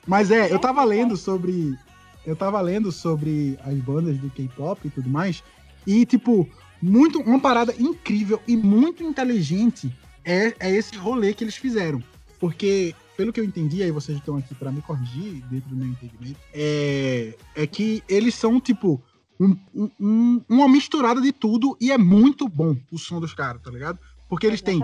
Mas 0.07 0.31
é, 0.31 0.51
eu 0.51 0.57
tava 0.59 0.83
lendo 0.83 1.17
sobre. 1.17 1.77
Eu 2.25 2.35
tava 2.35 2.59
lendo 2.61 2.91
sobre 2.91 3.57
as 3.63 3.75
bandas 3.75 4.17
do 4.17 4.29
K-pop 4.29 4.85
e 4.85 4.89
tudo 4.89 5.09
mais. 5.09 5.43
E, 5.85 6.05
tipo, 6.05 6.47
muito, 6.81 7.19
uma 7.21 7.39
parada 7.39 7.73
incrível 7.79 8.41
e 8.47 8.55
muito 8.57 9.03
inteligente 9.03 9.91
é, 10.25 10.53
é 10.59 10.71
esse 10.75 10.95
rolê 10.97 11.33
que 11.33 11.43
eles 11.43 11.55
fizeram. 11.55 12.01
Porque, 12.39 12.93
pelo 13.15 13.31
que 13.31 13.39
eu 13.39 13.45
entendi, 13.45 13.81
aí 13.81 13.91
vocês 13.91 14.17
estão 14.17 14.35
aqui 14.37 14.53
pra 14.55 14.71
me 14.71 14.81
corrigir 14.81 15.41
dentro 15.49 15.69
do 15.69 15.75
meu 15.75 15.87
entendimento, 15.87 16.37
é, 16.53 17.33
é 17.55 17.65
que 17.65 18.03
eles 18.09 18.35
são, 18.35 18.59
tipo, 18.59 19.01
um- 19.39 19.55
um- 19.99 20.41
uma 20.49 20.67
misturada 20.67 21.21
de 21.21 21.31
tudo 21.31 21.77
e 21.79 21.91
é 21.91 21.97
muito 21.97 22.47
bom 22.49 22.75
o 22.91 22.97
som 22.97 23.19
dos 23.21 23.33
caras, 23.33 23.61
tá 23.61 23.71
ligado? 23.71 23.99
Porque 24.27 24.45
eles 24.47 24.61
têm 24.61 24.79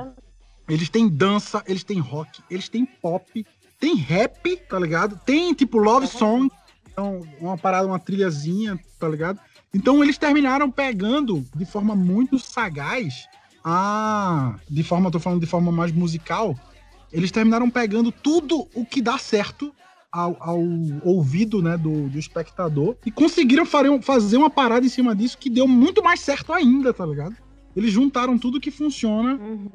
eles 0.70 0.88
têm 0.88 1.10
dança, 1.10 1.62
eles 1.68 1.84
têm 1.84 2.00
rock, 2.00 2.42
eles 2.50 2.70
têm 2.70 2.86
pop, 2.86 3.46
tem 3.84 3.96
rap, 3.96 4.56
tá 4.70 4.80
ligado? 4.80 5.20
Tem 5.26 5.54
tipo 5.54 5.78
love 5.78 6.08
song, 6.08 6.50
então 6.90 7.22
uma 7.38 7.58
parada, 7.58 7.86
uma 7.86 8.00
trilhazinha, 8.00 8.80
tá 8.98 9.10
ligado? 9.10 9.38
Então 9.74 10.02
eles 10.02 10.18
terminaram 10.18 10.72
pegando 10.72 11.46
de 11.54 11.66
forma 11.66 11.94
muito 11.94 12.40
sagaz 12.40 13.28
a 13.62 14.56
de 14.70 14.84
forma, 14.84 15.12
tô 15.12 15.20
falando 15.20 15.42
de 15.42 15.48
forma 15.48 15.70
mais 15.70 15.92
musical, 15.92 16.58
eles 17.12 17.30
terminaram 17.30 17.70
pegando 17.70 18.10
tudo 18.10 18.70
o 18.74 18.86
que 18.86 19.02
dá 19.02 19.18
certo 19.18 19.76
ao, 20.10 20.38
ao 20.40 20.60
ouvido 21.04 21.62
né, 21.62 21.78
do, 21.78 22.08
do 22.08 22.18
espectador 22.18 22.96
e 23.06 23.12
conseguiram 23.12 23.66
fazer 24.02 24.38
uma 24.38 24.50
parada 24.50 24.86
em 24.86 24.90
cima 24.90 25.14
disso 25.14 25.38
que 25.38 25.50
deu 25.50 25.68
muito 25.68 26.02
mais 26.02 26.22
certo 26.22 26.54
ainda, 26.54 26.94
tá 26.94 27.06
ligado? 27.06 27.36
Eles 27.76 27.92
juntaram 27.92 28.38
tudo 28.38 28.62
que 28.62 28.72
funciona 28.72 29.34
Uhum. 29.34 29.70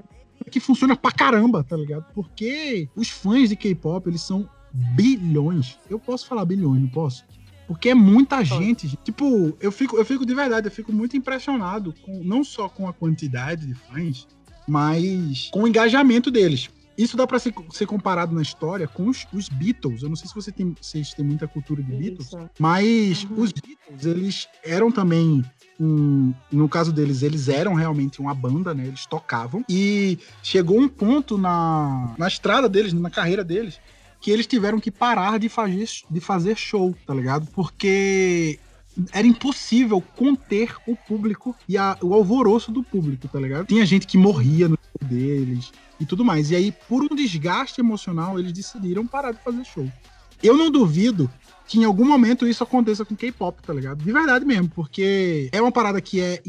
Que 0.50 0.61
funciona 0.61 0.97
pra 0.97 1.12
caramba, 1.12 1.64
tá 1.64 1.76
ligado? 1.76 2.07
Porque 2.14 2.88
os 2.97 3.09
fãs 3.09 3.49
de 3.49 3.57
K-pop, 3.57 4.09
eles 4.09 4.23
são 4.23 4.49
bilhões. 4.73 5.78
Eu 5.88 5.99
posso 5.99 6.26
falar 6.26 6.45
bilhões, 6.45 6.80
não 6.80 6.88
posso? 6.88 7.25
Porque 7.66 7.90
é 7.90 7.95
muita 7.95 8.42
gente. 8.42 8.97
Tipo, 9.04 9.57
eu 9.61 9.71
fico, 9.71 9.97
eu 9.97 10.04
fico 10.04 10.25
de 10.25 10.35
verdade, 10.35 10.66
eu 10.66 10.71
fico 10.71 10.92
muito 10.92 11.16
impressionado 11.16 11.95
com 12.02 12.25
não 12.25 12.42
só 12.42 12.68
com 12.68 12.88
a 12.88 12.92
quantidade 12.92 13.66
de 13.66 13.75
fãs, 13.75 14.26
mas 14.66 15.50
com 15.52 15.62
o 15.62 15.68
engajamento 15.68 16.30
deles. 16.30 16.71
Isso 16.99 17.17
dá 17.17 17.26
pra 17.28 17.38
ser, 17.38 17.55
ser 17.71 17.87
comparado 17.87 18.35
na 18.35 18.43
história 18.43 18.88
com 18.88 19.07
os, 19.09 19.25
os 19.33 19.49
Beatles. 19.49 20.02
Eu 20.02 20.09
não 20.09 20.17
sei 20.17 20.28
se 20.28 20.35
você 20.35 20.50
tem, 20.50 20.75
vocês 20.81 21.14
têm 21.14 21.25
muita 21.25 21.47
cultura 21.47 21.81
de 21.81 21.93
Beatles, 21.93 22.26
Isso. 22.26 22.50
mas 22.59 23.23
Uhum. 23.25 23.40
os 23.40 23.52
Beatles, 23.52 24.05
eles 24.05 24.49
eram 24.64 24.90
também. 24.90 25.45
Um, 25.81 26.35
no 26.50 26.69
caso 26.69 26.93
deles, 26.93 27.23
eles 27.23 27.49
eram 27.49 27.73
realmente 27.75 28.21
uma 28.21 28.35
banda, 28.35 28.75
né? 28.75 28.85
Eles 28.88 29.07
tocavam. 29.07 29.64
E 29.69 30.19
chegou 30.43 30.76
um 30.81 30.88
ponto 30.88 31.38
na, 31.38 32.14
na 32.19 32.26
estrada 32.26 32.69
deles, 32.69 32.92
na 32.92 33.09
carreira 33.11 33.44
deles, 33.44 33.79
que 34.20 34.33
eles 34.33 34.44
tiveram 34.44 34.81
que 34.81 34.90
parar 34.90 35.38
de 35.38 35.49
fazer, 35.49 35.87
de 36.11 36.18
fazer 36.20 36.57
show, 36.57 36.96
tá 37.07 37.14
ligado? 37.14 37.46
Porque 37.53 38.59
era 39.12 39.26
impossível 39.26 40.00
conter 40.16 40.74
o 40.87 40.96
público 40.96 41.54
e 41.68 41.76
a- 41.76 41.96
o 42.02 42.14
alvoroço 42.14 42.70
do 42.72 42.82
público, 42.82 43.28
tá 43.28 43.38
ligado? 43.38 43.66
Tinha 43.66 43.87
gente 43.87 44.06
que 44.06 44.18
morria 44.18 44.68
no 44.68 44.76
show 44.76 45.08
deles 45.08 45.72
e 46.00 46.06
tudo 46.06 46.24
mais. 46.24 46.50
E 46.50 46.56
aí, 46.56 46.72
por 46.88 47.02
um 47.02 47.14
desgaste 47.14 47.80
emocional, 47.80 48.38
eles 48.38 48.52
decidiram 48.52 49.06
parar 49.06 49.32
de 49.32 49.42
fazer 49.42 49.64
show. 49.64 49.90
Eu 50.42 50.56
não 50.56 50.70
duvido 50.70 51.30
que 51.66 51.78
em 51.78 51.84
algum 51.84 52.06
momento 52.06 52.46
isso 52.46 52.62
aconteça 52.62 53.04
com 53.04 53.14
K-pop, 53.14 53.61
tá 53.62 53.74
ligado? 53.74 54.02
De 54.02 54.11
verdade 54.11 54.44
mesmo, 54.44 54.70
porque 54.70 55.50
é 55.52 55.61
uma 55.61 55.70
parada 55.70 56.00
que 56.00 56.20
é, 56.20 56.40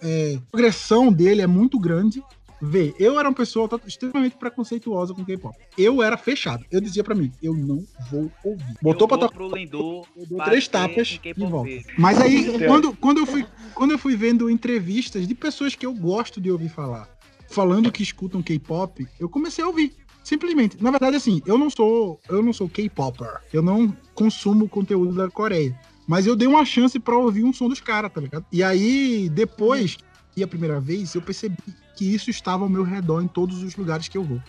é 0.00 0.34
a 0.36 0.40
progressão 0.50 1.12
dele 1.12 1.42
é 1.42 1.46
muito 1.46 1.78
grande. 1.80 2.22
Vê, 2.60 2.94
eu 2.98 3.18
era 3.18 3.28
uma 3.28 3.34
pessoa 3.34 3.68
extremamente 3.86 4.36
preconceituosa 4.36 5.14
com 5.14 5.24
K-pop. 5.24 5.56
Eu 5.76 6.02
era 6.02 6.16
fechado. 6.16 6.64
Eu 6.70 6.80
dizia 6.80 7.04
pra 7.04 7.14
mim, 7.14 7.32
eu 7.42 7.54
não 7.54 7.84
vou 8.10 8.30
ouvir. 8.44 8.76
Botou 8.82 9.04
eu 9.04 9.08
pra 9.08 9.18
tocar. 9.18 9.34
pro 9.34 9.54
Lindu 9.54 10.04
Eu 10.16 10.26
dou 10.26 10.42
três 10.44 10.66
tapas 10.66 11.20
e 11.24 11.32
volta. 11.34 11.70
Mas 11.96 12.20
aí, 12.20 12.66
quando, 12.66 12.96
quando, 12.96 13.18
eu 13.18 13.26
fui, 13.26 13.46
quando 13.74 13.92
eu 13.92 13.98
fui 13.98 14.16
vendo 14.16 14.50
entrevistas 14.50 15.26
de 15.26 15.34
pessoas 15.34 15.74
que 15.74 15.86
eu 15.86 15.94
gosto 15.94 16.40
de 16.40 16.50
ouvir 16.50 16.68
falar, 16.68 17.08
falando 17.48 17.92
que 17.92 18.02
escutam 18.02 18.42
K-pop, 18.42 19.06
eu 19.20 19.28
comecei 19.28 19.62
a 19.62 19.68
ouvir. 19.68 19.94
Simplesmente. 20.28 20.76
Na 20.82 20.90
verdade, 20.90 21.16
assim, 21.16 21.40
eu 21.46 21.56
não 21.56 21.70
sou, 21.70 22.20
eu 22.28 22.42
não 22.42 22.52
sou 22.52 22.68
K-popper. 22.68 23.40
Eu 23.50 23.62
não 23.62 23.96
consumo 24.14 24.68
conteúdo 24.68 25.14
da 25.14 25.30
Coreia. 25.30 25.74
Mas 26.06 26.26
eu 26.26 26.36
dei 26.36 26.46
uma 26.46 26.66
chance 26.66 26.98
pra 26.98 27.16
ouvir 27.16 27.44
um 27.44 27.52
som 27.52 27.66
dos 27.66 27.80
caras, 27.80 28.12
tá 28.12 28.20
ligado? 28.20 28.44
E 28.52 28.62
aí, 28.62 29.30
depois, 29.30 29.96
e 30.36 30.42
a 30.42 30.46
primeira 30.46 30.80
vez, 30.80 31.14
eu 31.14 31.22
percebi 31.22 31.56
que 31.98 32.14
isso 32.14 32.30
estava 32.30 32.62
ao 32.62 32.68
meu 32.70 32.84
redor 32.84 33.20
em 33.20 33.26
todos 33.26 33.60
os 33.64 33.74
lugares 33.74 34.06
que 34.06 34.16
eu 34.16 34.22
vou. 34.22 34.40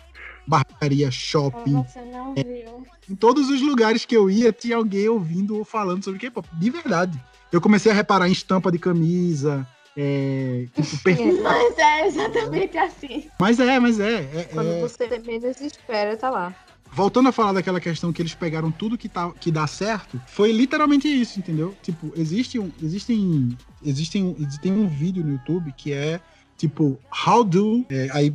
Barbearia, 0.48 1.10
shopping, 1.10 1.84
Você 1.84 2.02
não 2.06 2.36
viu. 2.36 2.86
em 3.10 3.16
todos 3.16 3.50
os 3.50 3.60
lugares 3.60 4.06
que 4.06 4.16
eu 4.16 4.30
ia, 4.30 4.54
tinha 4.54 4.76
alguém 4.76 5.10
ouvindo 5.10 5.58
ou 5.58 5.66
falando 5.66 6.04
sobre 6.04 6.20
K-pop. 6.20 6.48
De 6.54 6.70
verdade. 6.70 7.20
Eu 7.52 7.60
comecei 7.60 7.92
a 7.92 7.96
reparar 7.96 8.30
em 8.30 8.32
estampa 8.32 8.72
de 8.72 8.78
camisa, 8.78 9.68
é, 9.98 10.68
tipo, 10.76 11.04
perfil. 11.04 11.42
Mas 11.44 11.78
é 11.80 12.08
exatamente 12.08 12.78
assim. 12.78 13.28
Mas 13.40 13.60
é, 13.60 13.80
mas 13.80 14.00
é. 14.00 14.30
é- 14.34 14.50
Quando 14.54 14.70
é. 14.70 14.80
você 14.82 15.08
menos 15.26 15.60
espera, 15.60 16.16
tá 16.16 16.30
lá. 16.30 16.56
Voltando 16.92 17.30
a 17.30 17.32
falar 17.32 17.54
daquela 17.54 17.80
questão 17.80 18.14
que 18.14 18.22
eles 18.22 18.34
pegaram 18.36 18.72
tudo 18.72 18.98
que, 18.98 19.10
tá, 19.10 19.32
que 19.32 19.52
dá 19.52 19.66
certo, 19.68 20.20
foi 20.28 20.52
literalmente 20.52 21.08
isso, 21.08 21.40
entendeu? 21.40 21.76
Tipo, 21.84 22.12
existe 22.16 22.58
um, 22.58 22.72
existem, 22.82 23.56
existem, 23.84 24.36
tem 24.62 24.72
um 24.72 24.88
vídeo 24.88 25.24
no 25.24 25.34
YouTube 25.34 25.74
que 25.76 25.94
é 25.94 26.20
tipo, 26.60 27.00
how 27.26 27.44
do, 27.44 27.84
é, 27.90 28.10
aí, 28.12 28.32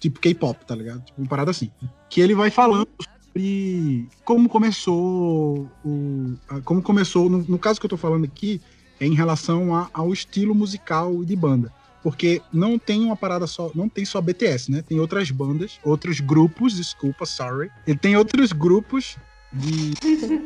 tipo 0.00 0.20
K-pop, 0.20 0.64
tá 0.64 0.74
ligado? 0.74 1.02
Tipo, 1.04 1.20
uma 1.20 1.28
parada 1.28 1.50
assim. 1.50 1.70
Que 2.08 2.20
ele 2.22 2.34
vai 2.34 2.50
falando 2.50 2.88
sobre 3.26 4.08
como 4.24 4.48
começou 4.48 5.68
o. 5.84 6.34
Como 6.64 6.80
começou. 6.80 7.28
No, 7.28 7.38
no 7.46 7.58
caso 7.58 7.78
que 7.80 7.84
eu 7.84 7.90
tô 7.90 7.96
falando 7.96 8.24
aqui, 8.24 8.60
é 9.00 9.06
em 9.06 9.14
relação 9.14 9.74
a- 9.74 9.90
ao 9.92 10.12
estilo 10.12 10.54
musical 10.54 11.22
de 11.24 11.34
banda. 11.36 11.70
Porque 12.02 12.40
não 12.52 12.78
tem 12.78 13.02
uma 13.04 13.16
parada 13.16 13.48
só. 13.48 13.70
Não 13.74 13.88
tem 13.88 14.04
só 14.04 14.20
BTS, 14.20 14.70
né? 14.70 14.80
Tem 14.80 15.00
outras 15.00 15.28
bandas, 15.32 15.80
outros 15.82 16.20
grupos, 16.20 16.76
desculpa, 16.76 17.26
sorry. 17.26 17.68
E 17.84 17.96
tem 17.96 18.16
outros 18.16 18.52
grupos 18.52 19.16
de. 19.52 19.92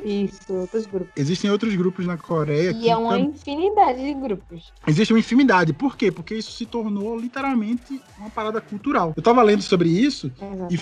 Isso, 0.05 0.53
outros 0.53 0.87
grupos. 0.87 1.11
Existem 1.17 1.51
outros 1.51 1.75
grupos 1.75 2.07
na 2.07 2.17
Coreia 2.17 2.71
E 2.73 2.89
é 2.89 2.97
uma 2.97 3.11
tam- 3.19 3.21
infinidade 3.21 4.03
de 4.03 4.15
grupos. 4.15 4.73
existe 4.87 5.13
uma 5.13 5.19
infinidade. 5.19 5.73
Por 5.73 5.97
quê? 5.97 6.11
Porque 6.13 6.35
isso 6.35 6.53
se 6.53 6.67
tornou 6.67 7.19
literalmente 7.19 8.01
uma 8.19 8.31
parada 8.31 8.61
cultural. 8.61 9.13
Eu 9.17 9.23
tava 9.23 9.43
lendo 9.43 9.63
sobre 9.63 9.89
isso 9.89 10.31
Exato. 10.41 10.75
e 10.75 10.79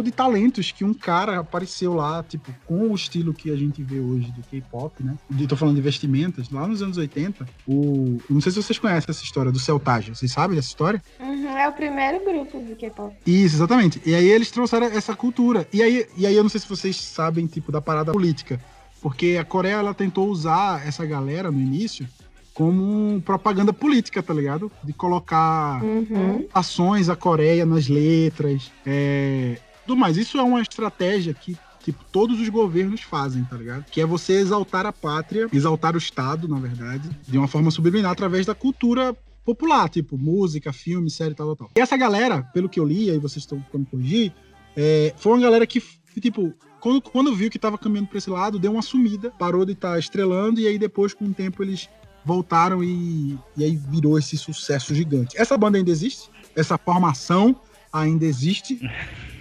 de 0.00 0.12
talentos 0.12 0.70
que 0.70 0.84
um 0.84 0.94
cara 0.94 1.40
apareceu 1.40 1.92
lá, 1.94 2.22
tipo, 2.22 2.54
com 2.66 2.90
o 2.90 2.94
estilo 2.94 3.34
que 3.34 3.50
a 3.50 3.56
gente 3.56 3.82
vê 3.82 3.98
hoje 3.98 4.30
do 4.32 4.42
K-pop, 4.44 5.02
né? 5.02 5.16
Eu 5.38 5.48
tô 5.48 5.56
falando 5.56 5.74
de 5.76 5.82
vestimentas, 5.82 6.48
lá 6.50 6.66
nos 6.68 6.80
anos 6.80 6.96
80, 6.96 7.44
o. 7.66 8.18
Não 8.30 8.40
sei 8.40 8.52
se 8.52 8.62
vocês 8.62 8.78
conhecem 8.78 9.10
essa 9.10 9.24
história 9.24 9.50
do 9.50 9.58
Celtage. 9.58 10.14
Vocês 10.14 10.30
sabem 10.30 10.54
dessa 10.56 10.68
história? 10.68 11.02
Uhum, 11.20 11.48
é 11.58 11.68
o 11.68 11.72
primeiro 11.72 12.24
grupo 12.24 12.58
do 12.60 12.76
K-pop. 12.76 13.14
Isso, 13.26 13.56
exatamente. 13.56 14.00
E 14.06 14.14
aí 14.14 14.28
eles 14.30 14.50
trouxeram 14.50 14.86
essa 14.86 15.14
cultura. 15.16 15.66
E 15.72 15.82
aí, 15.82 16.06
e 16.16 16.26
aí 16.26 16.34
eu 16.36 16.42
não 16.42 16.50
sei 16.50 16.60
se 16.60 16.68
vocês 16.68 16.96
sabem, 16.96 17.46
tipo, 17.46 17.70
da 17.72 17.80
parada 17.80 18.12
política. 18.12 18.60
Porque 19.00 19.36
a 19.38 19.44
Coreia, 19.44 19.74
ela 19.74 19.92
tentou 19.92 20.28
usar 20.28 20.86
essa 20.86 21.04
galera 21.04 21.50
no 21.50 21.58
início 21.60 22.06
como 22.54 23.20
propaganda 23.22 23.72
política, 23.72 24.22
tá 24.22 24.32
ligado? 24.32 24.70
De 24.84 24.92
colocar 24.92 25.82
Uhum. 25.82 26.46
ações 26.54 27.08
à 27.08 27.16
Coreia 27.16 27.64
nas 27.66 27.88
letras, 27.88 28.70
é... 28.86 29.58
tudo 29.92 29.96
mais. 29.96 30.16
Isso 30.16 30.38
é 30.38 30.42
uma 30.42 30.60
estratégia 30.60 31.34
que 31.34 31.56
tipo 31.82 32.04
todos 32.10 32.40
os 32.40 32.48
governos 32.48 33.02
fazem, 33.02 33.44
tá 33.44 33.56
ligado? 33.56 33.84
Que 33.90 34.00
é 34.00 34.06
você 34.06 34.34
exaltar 34.34 34.86
a 34.86 34.92
pátria, 34.92 35.48
exaltar 35.52 35.94
o 35.94 35.98
Estado, 35.98 36.48
na 36.48 36.58
verdade, 36.58 37.10
de 37.26 37.36
uma 37.36 37.48
forma 37.48 37.70
subliminar 37.70 38.12
através 38.12 38.46
da 38.46 38.54
cultura 38.54 39.14
popular, 39.44 39.88
tipo 39.88 40.16
música, 40.16 40.72
filme, 40.72 41.10
série, 41.10 41.34
tal, 41.34 41.48
tal, 41.48 41.56
tal. 41.56 41.70
E 41.76 41.80
essa 41.80 41.96
galera, 41.96 42.42
pelo 42.54 42.68
que 42.68 42.78
eu 42.78 42.84
li, 42.84 43.10
aí 43.10 43.18
vocês 43.18 43.42
estão 43.42 43.60
ficando 43.60 43.86
corrigir, 43.86 44.32
é... 44.76 45.12
foi 45.16 45.32
uma 45.32 45.40
galera 45.40 45.66
que, 45.66 45.82
tipo, 46.20 46.54
quando, 46.80 47.02
quando 47.02 47.34
viu 47.34 47.50
que 47.50 47.58
tava 47.58 47.76
caminhando 47.76 48.08
pra 48.08 48.18
esse 48.18 48.30
lado, 48.30 48.60
deu 48.60 48.72
uma 48.72 48.82
sumida, 48.82 49.32
parou 49.32 49.66
de 49.66 49.72
estar 49.72 49.98
estrelando, 49.98 50.60
e 50.60 50.68
aí 50.68 50.78
depois, 50.78 51.12
com 51.12 51.24
o 51.24 51.34
tempo, 51.34 51.62
eles 51.64 51.88
voltaram 52.24 52.84
e, 52.84 53.36
e 53.56 53.64
aí 53.64 53.74
virou 53.74 54.16
esse 54.16 54.38
sucesso 54.38 54.94
gigante. 54.94 55.36
Essa 55.36 55.58
banda 55.58 55.76
ainda 55.76 55.90
existe? 55.90 56.30
essa 56.54 56.78
formação 56.78 57.56
ainda 57.92 58.24
existe? 58.24 58.78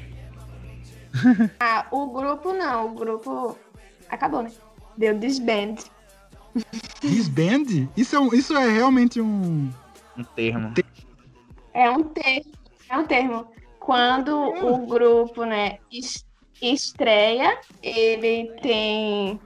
Ah, 1.60 1.86
o 1.91 2.08
grupo 2.08 2.54
não, 2.54 2.88
o 2.88 2.93
grupo 2.95 3.58
acabou, 4.10 4.43
né? 4.43 4.52
Deu 4.97 5.17
disband. 5.17 5.76
Disband? 7.02 7.89
Isso 7.95 8.15
é, 8.15 8.19
um, 8.19 8.34
isso 8.34 8.56
é 8.56 8.69
realmente 8.69 9.19
um. 9.21 9.69
Um 10.17 10.24
termo. 10.36 10.74
É 11.74 11.89
um 11.89 12.04
termo, 12.04 12.52
é 12.89 12.97
um 12.97 13.06
termo. 13.06 13.47
Quando 13.80 14.36
o 14.38 14.86
grupo, 14.86 15.45
né, 15.45 15.78
es- 15.91 16.26
estreia, 16.62 17.58
ele 17.82 18.52
tem 18.62 19.39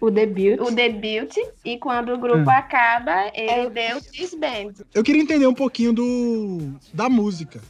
O 0.00 0.10
debut. 0.10 0.60
o 0.60 0.70
debut 0.70 1.34
e 1.64 1.78
quando 1.78 2.12
o 2.14 2.18
grupo 2.18 2.48
Hum. 2.48 2.50
acaba, 2.50 3.30
ele 3.34 3.70
deu 3.70 4.00
disband. 4.12 4.74
Eu 4.94 5.02
queria 5.02 5.22
entender 5.22 5.46
um 5.46 5.54
pouquinho 5.54 5.92
do 5.92 6.74
da 6.94 7.08
música. 7.08 7.60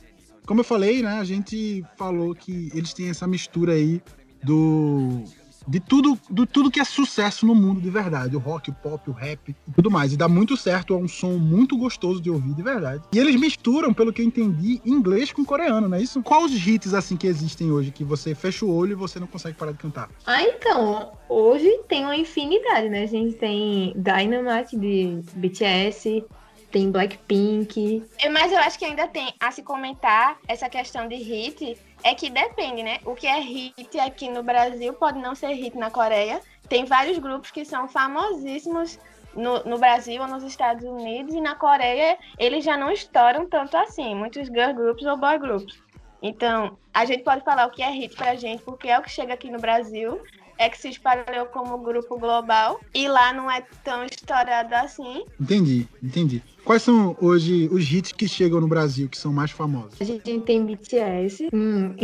Como 0.50 0.62
eu 0.62 0.64
falei, 0.64 1.00
né? 1.00 1.20
A 1.20 1.22
gente 1.22 1.84
falou 1.96 2.34
que 2.34 2.72
eles 2.74 2.92
têm 2.92 3.08
essa 3.08 3.24
mistura 3.24 3.74
aí 3.74 4.02
do 4.42 5.22
de 5.68 5.78
tudo, 5.78 6.18
do 6.28 6.44
tudo 6.44 6.72
que 6.72 6.80
é 6.80 6.84
sucesso 6.84 7.46
no 7.46 7.54
mundo 7.54 7.80
de 7.80 7.88
verdade, 7.88 8.34
o 8.34 8.40
rock, 8.40 8.68
o 8.68 8.72
pop, 8.72 9.08
o 9.08 9.12
rap 9.12 9.38
e 9.48 9.72
tudo 9.72 9.88
mais. 9.88 10.12
E 10.12 10.16
dá 10.16 10.26
muito 10.26 10.56
certo, 10.56 10.92
é 10.92 10.96
um 10.96 11.06
som 11.06 11.38
muito 11.38 11.76
gostoso 11.76 12.20
de 12.20 12.28
ouvir 12.28 12.52
de 12.52 12.62
verdade. 12.64 13.04
E 13.12 13.18
eles 13.20 13.36
misturam, 13.36 13.94
pelo 13.94 14.12
que 14.12 14.22
eu 14.22 14.26
entendi, 14.26 14.80
inglês 14.84 15.30
com 15.30 15.44
coreano, 15.44 15.88
não 15.88 15.96
é 15.96 16.02
isso? 16.02 16.20
Quais 16.20 16.52
os 16.52 16.66
hits 16.66 16.94
assim 16.94 17.16
que 17.16 17.28
existem 17.28 17.70
hoje 17.70 17.92
que 17.92 18.02
você 18.02 18.34
fecha 18.34 18.64
o 18.64 18.74
olho 18.74 18.90
e 18.90 18.96
você 18.96 19.20
não 19.20 19.28
consegue 19.28 19.56
parar 19.56 19.70
de 19.70 19.78
cantar? 19.78 20.10
Ah, 20.26 20.42
então, 20.42 21.12
hoje 21.28 21.70
tem 21.86 22.02
uma 22.02 22.16
infinidade, 22.16 22.88
né? 22.88 23.04
A 23.04 23.06
gente 23.06 23.36
tem 23.36 23.94
Dynamite 23.94 24.76
de 24.76 25.20
BTS, 25.36 26.24
tem 26.70 26.90
Blackpink. 26.90 28.04
É, 28.18 28.28
Mas 28.28 28.52
eu 28.52 28.58
acho 28.58 28.78
que 28.78 28.84
ainda 28.84 29.06
tem 29.08 29.32
a 29.40 29.50
se 29.50 29.62
comentar 29.62 30.38
essa 30.46 30.68
questão 30.68 31.08
de 31.08 31.16
hit, 31.16 31.76
é 32.02 32.14
que 32.14 32.30
depende, 32.30 32.82
né? 32.82 32.98
O 33.04 33.14
que 33.14 33.26
é 33.26 33.38
hit 33.40 33.98
aqui 33.98 34.28
no 34.28 34.42
Brasil 34.42 34.92
pode 34.94 35.18
não 35.18 35.34
ser 35.34 35.52
hit 35.52 35.76
na 35.76 35.90
Coreia. 35.90 36.40
Tem 36.68 36.84
vários 36.84 37.18
grupos 37.18 37.50
que 37.50 37.64
são 37.64 37.88
famosíssimos 37.88 38.98
no, 39.34 39.62
no 39.64 39.78
Brasil 39.78 40.22
ou 40.22 40.28
nos 40.28 40.42
Estados 40.42 40.84
Unidos, 40.84 41.34
e 41.34 41.40
na 41.40 41.54
Coreia 41.54 42.18
eles 42.38 42.64
já 42.64 42.76
não 42.76 42.90
estouram 42.90 43.48
tanto 43.48 43.76
assim, 43.76 44.14
muitos 44.14 44.48
girl 44.48 44.74
groups 44.74 45.04
ou 45.06 45.16
boy 45.16 45.38
groups. 45.38 45.78
Então, 46.22 46.76
a 46.92 47.04
gente 47.04 47.22
pode 47.22 47.42
falar 47.44 47.66
o 47.66 47.70
que 47.70 47.82
é 47.82 47.90
hit 47.90 48.14
pra 48.14 48.34
gente, 48.34 48.62
porque 48.62 48.88
é 48.88 48.98
o 48.98 49.02
que 49.02 49.10
chega 49.10 49.32
aqui 49.32 49.50
no 49.50 49.58
Brasil, 49.58 50.20
é 50.60 50.68
que 50.68 50.78
se 50.78 50.90
espalhou 50.90 51.46
como 51.46 51.78
grupo 51.78 52.18
global, 52.18 52.78
e 52.94 53.08
lá 53.08 53.32
não 53.32 53.50
é 53.50 53.62
tão 53.82 54.04
estourado 54.04 54.74
assim. 54.74 55.24
Entendi, 55.40 55.88
entendi. 56.02 56.42
Quais 56.66 56.82
são 56.82 57.16
hoje 57.18 57.66
os 57.72 57.90
hits 57.90 58.12
que 58.12 58.28
chegam 58.28 58.60
no 58.60 58.68
Brasil, 58.68 59.08
que 59.08 59.16
são 59.16 59.32
mais 59.32 59.50
famosos? 59.50 59.98
A 59.98 60.04
gente 60.04 60.38
tem 60.40 60.62
BTS, 60.66 61.48
hum, 61.50 61.94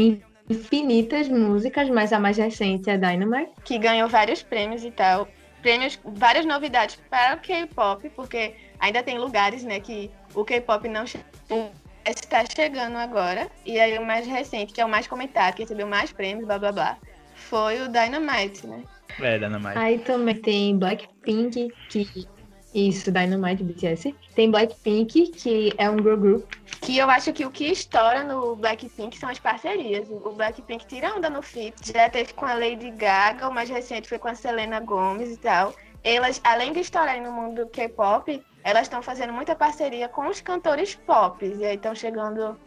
infinitas 0.48 1.28
músicas, 1.28 1.90
mas 1.90 2.14
a 2.14 2.18
mais 2.18 2.38
recente 2.38 2.88
é 2.88 2.96
Dynamite. 2.96 3.52
que 3.62 3.78
ganhou 3.78 4.08
vários 4.08 4.42
prêmios 4.42 4.82
e 4.84 4.90
tal. 4.90 5.28
Prêmios, 5.60 5.98
várias 6.02 6.46
novidades 6.46 6.98
para 7.10 7.36
o 7.36 7.40
K-pop, 7.40 8.08
porque 8.16 8.54
ainda 8.78 9.02
tem 9.02 9.18
lugares, 9.18 9.64
né, 9.64 9.80
que 9.80 10.10
o 10.34 10.46
K-pop 10.46 10.88
não 10.88 11.04
está 11.04 12.42
chegando 12.56 12.96
agora. 12.96 13.50
E 13.66 13.78
aí 13.78 13.98
o 13.98 14.06
mais 14.06 14.26
recente, 14.26 14.72
que 14.72 14.80
é 14.80 14.84
o 14.84 14.88
mais 14.88 15.06
comentado, 15.06 15.56
que 15.56 15.62
recebeu 15.62 15.86
mais 15.86 16.10
prêmios, 16.10 16.46
blá 16.46 16.58
blá 16.58 16.72
blá, 16.72 16.98
foi 17.48 17.80
o 17.82 17.88
Dynamite, 17.88 18.66
né? 18.66 18.82
É, 19.20 19.38
Dynamite. 19.38 19.78
Aí 19.78 19.98
também 20.00 20.34
tem 20.34 20.78
Blackpink, 20.78 21.68
que. 21.88 22.28
Isso, 22.74 23.10
Dynamite 23.10 23.64
BTS. 23.64 24.14
Tem 24.34 24.50
Blackpink, 24.50 25.28
que 25.28 25.72
é 25.78 25.88
um 25.88 25.96
girl 25.96 26.16
group. 26.16 26.52
Que 26.82 26.98
eu 26.98 27.08
acho 27.08 27.32
que 27.32 27.46
o 27.46 27.50
que 27.50 27.64
estoura 27.64 28.22
no 28.22 28.54
Blackpink 28.56 29.16
são 29.16 29.30
as 29.30 29.38
parcerias. 29.38 30.06
O 30.10 30.32
Blackpink 30.32 30.86
tira 30.86 31.14
onda 31.14 31.30
no 31.30 31.40
feat. 31.40 31.92
Já 31.94 32.10
teve 32.10 32.34
com 32.34 32.44
a 32.44 32.52
Lady 32.52 32.90
Gaga, 32.90 33.48
o 33.48 33.54
mais 33.54 33.70
recente 33.70 34.08
foi 34.08 34.18
com 34.18 34.28
a 34.28 34.34
Selena 34.34 34.78
Gomez 34.80 35.32
e 35.32 35.38
tal. 35.38 35.74
Elas, 36.04 36.38
além 36.44 36.74
de 36.74 36.80
estourarem 36.80 37.22
no 37.22 37.32
mundo 37.32 37.64
do 37.64 37.70
K-pop, 37.70 38.42
elas 38.62 38.82
estão 38.82 39.00
fazendo 39.00 39.32
muita 39.32 39.54
parceria 39.54 40.08
com 40.08 40.28
os 40.28 40.42
cantores 40.42 40.94
pop. 40.94 41.46
E 41.46 41.64
aí 41.64 41.76
estão 41.76 41.94
chegando 41.94 42.58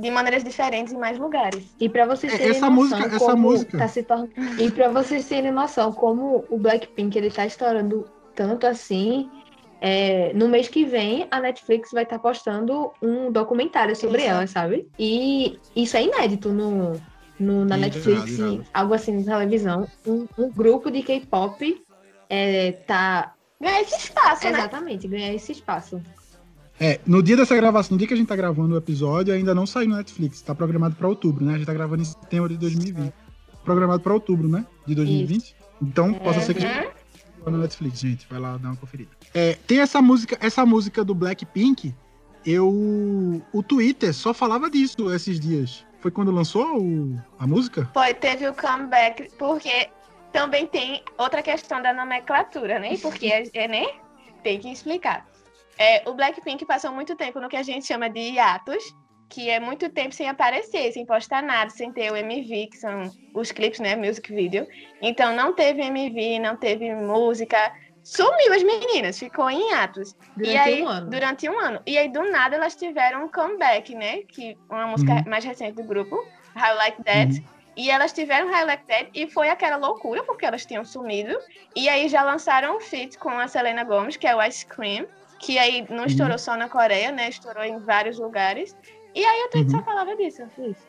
de 0.00 0.10
maneiras 0.10 0.42
diferentes 0.42 0.92
em 0.92 0.98
mais 0.98 1.18
lugares. 1.18 1.64
E 1.78 1.88
pra 1.88 2.06
vocês 2.06 2.32
É, 2.34 2.38
terem 2.38 2.56
essa 2.56 2.70
noção 2.70 2.98
música- 2.98 3.16
essa 3.16 3.18
como 3.18 3.36
música- 3.42 3.78
tá 3.78 3.88
se 3.88 4.02
tornando... 4.02 4.30
E 4.58 4.70
pra 4.70 4.88
vocês 4.88 5.24
terem 5.28 5.50
noção 5.52 5.92
como 5.92 6.44
o 6.48 6.58
Blackpink 6.58 7.16
ele 7.16 7.30
tá 7.30 7.46
estourando 7.46 8.04
tanto 8.34 8.66
assim, 8.66 9.28
é, 9.80 10.32
no 10.34 10.48
mês 10.48 10.68
que 10.68 10.84
vem 10.84 11.26
a 11.30 11.40
Netflix 11.40 11.90
vai 11.92 12.02
estar 12.04 12.18
postando 12.18 12.92
um 13.02 13.30
documentário 13.30 13.94
sobre 13.96 14.18
Isso. 14.22 14.30
ela, 14.30 14.46
sabe? 14.46 14.88
E 14.98 15.58
isso 15.76 15.96
é 15.96 16.02
inédito 16.04 16.50
no, 16.50 16.92
no- 17.38 17.64
na 17.64 17.76
Irado, 17.76 17.80
Netflix, 17.80 18.38
irado. 18.38 18.64
algo 18.72 18.94
assim 18.94 19.24
na 19.24 19.38
televisão. 19.38 19.86
Um, 20.06 20.26
um 20.38 20.50
grupo 20.50 20.90
de 20.90 21.02
K-pop 21.02 21.82
é, 22.28 22.72
tá 22.86 23.34
Ganha 23.60 23.82
esse 23.82 23.96
espaço, 23.96 24.44
né? 24.44 24.50
exatamente 24.52 25.06
ganhar 25.08 25.34
esse 25.34 25.52
espaço. 25.52 26.00
É, 26.82 26.98
no 27.06 27.22
dia 27.22 27.36
dessa 27.36 27.54
gravação, 27.54 27.94
no 27.94 27.98
dia 27.98 28.08
que 28.08 28.14
a 28.14 28.16
gente 28.16 28.26
tá 28.28 28.34
gravando 28.34 28.74
o 28.74 28.78
episódio, 28.78 29.34
ainda 29.34 29.54
não 29.54 29.66
saiu 29.66 29.88
no 29.90 29.96
Netflix. 29.96 30.40
Tá 30.40 30.54
programado 30.54 30.94
pra 30.96 31.06
outubro, 31.06 31.44
né? 31.44 31.54
A 31.54 31.56
gente 31.58 31.66
tá 31.66 31.74
gravando 31.74 32.00
em 32.02 32.06
setembro 32.06 32.48
de 32.48 32.56
2020. 32.56 33.12
Programado 33.64 34.02
pra 34.02 34.14
outubro, 34.14 34.48
né? 34.48 34.64
De 34.86 34.94
2020. 34.94 35.54
Então, 35.82 36.14
possa 36.14 36.40
ser 36.40 36.54
que 36.54 36.64
a 36.64 36.68
gente 36.68 36.88
Uhum. 37.46 37.52
no 37.52 37.58
Netflix, 37.58 38.00
gente. 38.00 38.26
Vai 38.30 38.38
lá 38.40 38.56
dar 38.56 38.68
uma 38.68 38.76
conferida. 38.76 39.10
É, 39.34 39.54
tem 39.66 39.80
essa 39.80 40.00
música, 40.00 40.38
essa 40.40 40.64
música 40.64 41.04
do 41.04 41.14
Blackpink. 41.14 41.94
Eu. 42.46 43.42
O 43.52 43.62
Twitter 43.62 44.14
só 44.14 44.32
falava 44.32 44.70
disso 44.70 45.12
esses 45.12 45.38
dias. 45.38 45.84
Foi 46.00 46.10
quando 46.10 46.30
lançou 46.30 46.80
o- 46.80 47.18
a 47.38 47.46
música? 47.46 47.88
Foi, 47.92 48.14
teve 48.14 48.48
o 48.48 48.54
comeback, 48.54 49.28
porque 49.38 49.88
também 50.32 50.66
tem 50.66 51.02
outra 51.18 51.42
questão 51.42 51.82
da 51.82 51.92
nomenclatura, 51.92 52.78
né? 52.78 52.96
Porque 53.02 53.26
é, 53.26 53.44
é, 53.52 53.68
né? 53.68 53.86
Tem 54.42 54.58
que 54.58 54.68
explicar. 54.72 55.26
É, 55.80 56.02
o 56.06 56.12
Blackpink 56.12 56.66
passou 56.66 56.92
muito 56.92 57.16
tempo 57.16 57.40
no 57.40 57.48
que 57.48 57.56
a 57.56 57.62
gente 57.62 57.86
chama 57.86 58.10
de 58.10 58.20
hiatus, 58.20 58.94
que 59.30 59.48
é 59.48 59.58
muito 59.58 59.88
tempo 59.88 60.14
sem 60.14 60.28
aparecer, 60.28 60.92
sem 60.92 61.06
postar 61.06 61.42
nada, 61.42 61.70
sem 61.70 61.90
ter 61.90 62.12
o 62.12 62.16
MV, 62.16 62.66
que 62.66 62.76
são 62.76 63.10
os 63.32 63.50
clipes, 63.50 63.80
né? 63.80 63.96
Music 63.96 64.30
video. 64.30 64.66
Então 65.00 65.34
não 65.34 65.54
teve 65.54 65.80
MV, 65.80 66.38
não 66.38 66.54
teve 66.54 66.94
música. 66.94 67.72
Sumiu 68.04 68.52
as 68.52 68.62
meninas, 68.62 69.18
ficou 69.18 69.48
em 69.48 69.70
hiatus. 69.70 70.14
Durante 70.36 70.54
e 70.54 70.58
aí, 70.58 70.82
um 70.82 70.88
ano. 70.88 71.10
Durante 71.10 71.48
um 71.48 71.58
ano. 71.58 71.80
E 71.86 71.96
aí, 71.96 72.08
do 72.08 72.30
nada, 72.30 72.56
elas 72.56 72.76
tiveram 72.76 73.24
um 73.24 73.28
comeback, 73.30 73.94
né? 73.94 74.18
Que 74.28 74.58
uma 74.68 74.86
música 74.86 75.14
Uhum. 75.14 75.24
mais 75.28 75.44
recente 75.46 75.76
do 75.76 75.84
grupo, 75.84 76.16
How 76.56 76.76
Like 76.76 77.02
That. 77.04 77.42
E 77.76 77.90
elas 77.90 78.12
tiveram 78.12 78.48
How 78.48 78.66
Like 78.66 78.84
That 78.86 79.10
e 79.14 79.30
foi 79.30 79.48
aquela 79.48 79.76
loucura, 79.76 80.22
porque 80.24 80.44
elas 80.44 80.66
tinham 80.66 80.84
sumido. 80.84 81.38
E 81.74 81.88
aí 81.88 82.06
já 82.08 82.22
lançaram 82.22 82.76
um 82.76 82.80
feat 82.80 83.16
com 83.16 83.30
a 83.30 83.48
Selena 83.48 83.84
Gomez, 83.84 84.18
que 84.18 84.26
é 84.26 84.34
o 84.36 84.42
Ice 84.42 84.66
Cream, 84.66 85.06
que 85.40 85.58
aí 85.58 85.86
não 85.90 86.04
estourou 86.04 86.38
só 86.38 86.56
na 86.56 86.68
Coreia, 86.68 87.10
né? 87.10 87.28
Estourou 87.28 87.64
em 87.64 87.78
vários 87.78 88.18
lugares. 88.18 88.76
E 89.14 89.24
aí 89.24 89.44
o 89.46 89.50
tweet 89.50 89.66
Uhum. 89.72 89.78
só 89.80 89.84
falava 89.84 90.14
disso. 90.14 90.42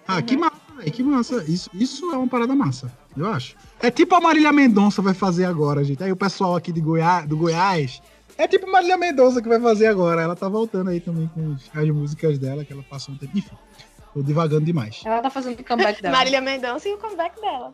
Ah, 0.08 0.22
que 0.22 0.38
massa, 0.38 0.56
velho. 0.78 0.92
Que 0.92 1.02
massa. 1.02 1.44
Isso, 1.48 1.70
isso 1.74 2.12
é 2.14 2.18
uma 2.18 2.28
parada 2.28 2.54
massa, 2.54 2.92
eu 3.18 3.26
acho. 3.28 3.56
É 3.80 3.90
tipo 3.90 4.14
a 4.14 4.22
Marília 4.22 4.52
Mendonça 4.52 5.02
vai 5.02 5.14
fazer 5.16 5.46
agora, 5.46 5.84
gente. 5.84 6.04
Aí 6.04 6.12
o 6.12 6.16
pessoal 6.16 6.56
aqui 6.56 6.72
de 6.72 6.80
Goiás, 6.82 7.28
do 7.28 7.36
Goiás. 7.36 8.00
É 8.38 8.48
tipo 8.48 8.68
a 8.68 8.72
Marília 8.72 8.98
Mendonça 8.98 9.42
que 9.42 9.50
vai 9.50 9.60
fazer 9.60 9.88
agora. 9.88 10.22
Ela 10.22 10.36
tá 10.36 10.48
voltando 10.48 10.90
aí 10.92 11.00
também 11.00 11.28
com 11.34 11.56
as 11.74 11.90
músicas 11.90 12.38
dela, 12.38 12.64
que 12.64 12.72
ela 12.74 12.84
passou 12.84 13.16
um 13.16 13.18
tempo. 13.18 13.36
Enfim, 13.36 13.58
tô 14.14 14.22
divagando 14.22 14.66
demais. 14.66 15.02
Ela 15.04 15.20
tá 15.22 15.30
fazendo 15.32 15.60
o 15.60 15.64
comeback 15.64 16.00
dela. 16.04 16.16
Marília 16.16 16.42
Mendonça 16.42 16.88
e 16.90 16.94
o 16.94 16.98
comeback 17.00 17.42
dela. 17.42 17.74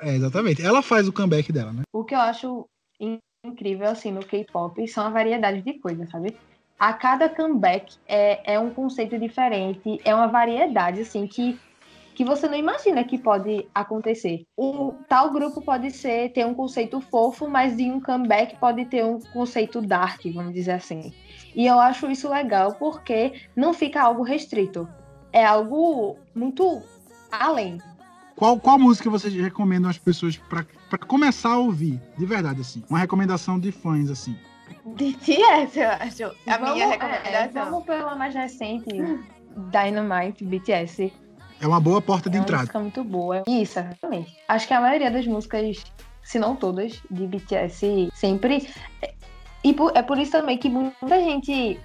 É, 0.00 0.14
exatamente. 0.14 0.64
Ela 0.64 0.82
faz 0.82 1.08
o 1.08 1.12
comeback 1.12 1.50
dela, 1.52 1.72
né? 1.72 1.82
O 1.92 2.04
que 2.04 2.14
eu 2.14 2.20
acho 2.20 2.66
incrível, 3.44 3.88
assim, 3.88 4.10
no 4.10 4.24
K-pop 4.24 4.86
são 4.88 5.06
a 5.06 5.10
variedade 5.10 5.60
de 5.60 5.74
coisas, 5.74 6.08
sabe? 6.10 6.36
A 6.78 6.92
cada 6.92 7.28
comeback 7.28 7.96
é, 8.08 8.54
é 8.54 8.58
um 8.58 8.70
conceito 8.70 9.18
diferente, 9.18 10.00
é 10.04 10.14
uma 10.14 10.26
variedade, 10.26 11.02
assim, 11.02 11.26
que, 11.26 11.58
que 12.14 12.24
você 12.24 12.48
não 12.48 12.56
imagina 12.56 13.04
que 13.04 13.18
pode 13.18 13.68
acontecer. 13.74 14.44
Um 14.58 14.92
tal 15.08 15.30
grupo 15.30 15.62
pode 15.62 15.90
ser 15.90 16.32
ter 16.32 16.44
um 16.44 16.54
conceito 16.54 17.00
fofo, 17.00 17.48
mas 17.48 17.76
de 17.76 17.84
um 17.84 18.00
comeback 18.00 18.56
pode 18.56 18.86
ter 18.86 19.04
um 19.04 19.20
conceito 19.20 19.80
dark, 19.80 20.20
vamos 20.32 20.54
dizer 20.54 20.72
assim. 20.72 21.12
E 21.54 21.66
eu 21.66 21.78
acho 21.78 22.10
isso 22.10 22.28
legal 22.28 22.74
porque 22.74 23.34
não 23.54 23.72
fica 23.72 24.02
algo 24.02 24.22
restrito. 24.22 24.88
É 25.32 25.44
algo 25.44 26.16
muito 26.34 26.82
além. 27.30 27.78
Qual, 28.36 28.58
qual 28.58 28.78
música 28.78 29.08
vocês 29.08 29.32
recomendam 29.34 29.88
às 29.90 29.98
pessoas 29.98 30.36
pra, 30.36 30.64
pra 30.90 30.98
começar 30.98 31.50
a 31.52 31.58
ouvir? 31.58 32.00
De 32.18 32.26
verdade, 32.26 32.60
assim. 32.60 32.82
Uma 32.90 32.98
recomendação 32.98 33.58
de 33.60 33.70
fãs, 33.70 34.10
assim. 34.10 34.36
BTS, 34.84 35.78
eu 35.78 35.88
acho. 35.90 36.24
A 36.46 36.58
Vamos- 36.58 36.74
minha 36.74 36.86
é, 36.86 36.90
recomendação. 36.90 37.64
vamos 37.70 37.84
pela 37.84 38.14
mais 38.16 38.34
recente, 38.34 38.86
Dynamite, 39.70 40.44
BTS. 40.44 41.12
É 41.60 41.66
uma 41.66 41.80
boa 41.80 42.02
porta 42.02 42.28
de 42.28 42.36
é 42.36 42.40
uma 42.40 42.44
entrada. 42.44 42.62
música 42.62 42.80
muito 42.80 43.04
boa. 43.04 43.42
Isso, 43.46 43.78
exatamente. 43.78 44.36
Acho 44.48 44.66
que 44.66 44.74
a 44.74 44.80
maioria 44.80 45.10
das 45.10 45.26
músicas, 45.26 45.84
se 46.22 46.38
não 46.38 46.56
todas, 46.56 47.00
de 47.10 47.26
BTS 47.26 48.10
sempre. 48.14 48.68
E 49.62 49.72
por- 49.72 49.92
é 49.96 50.02
por 50.02 50.18
isso 50.18 50.32
também 50.32 50.58
que 50.58 50.68
muita 50.68 51.20
gente 51.20 51.78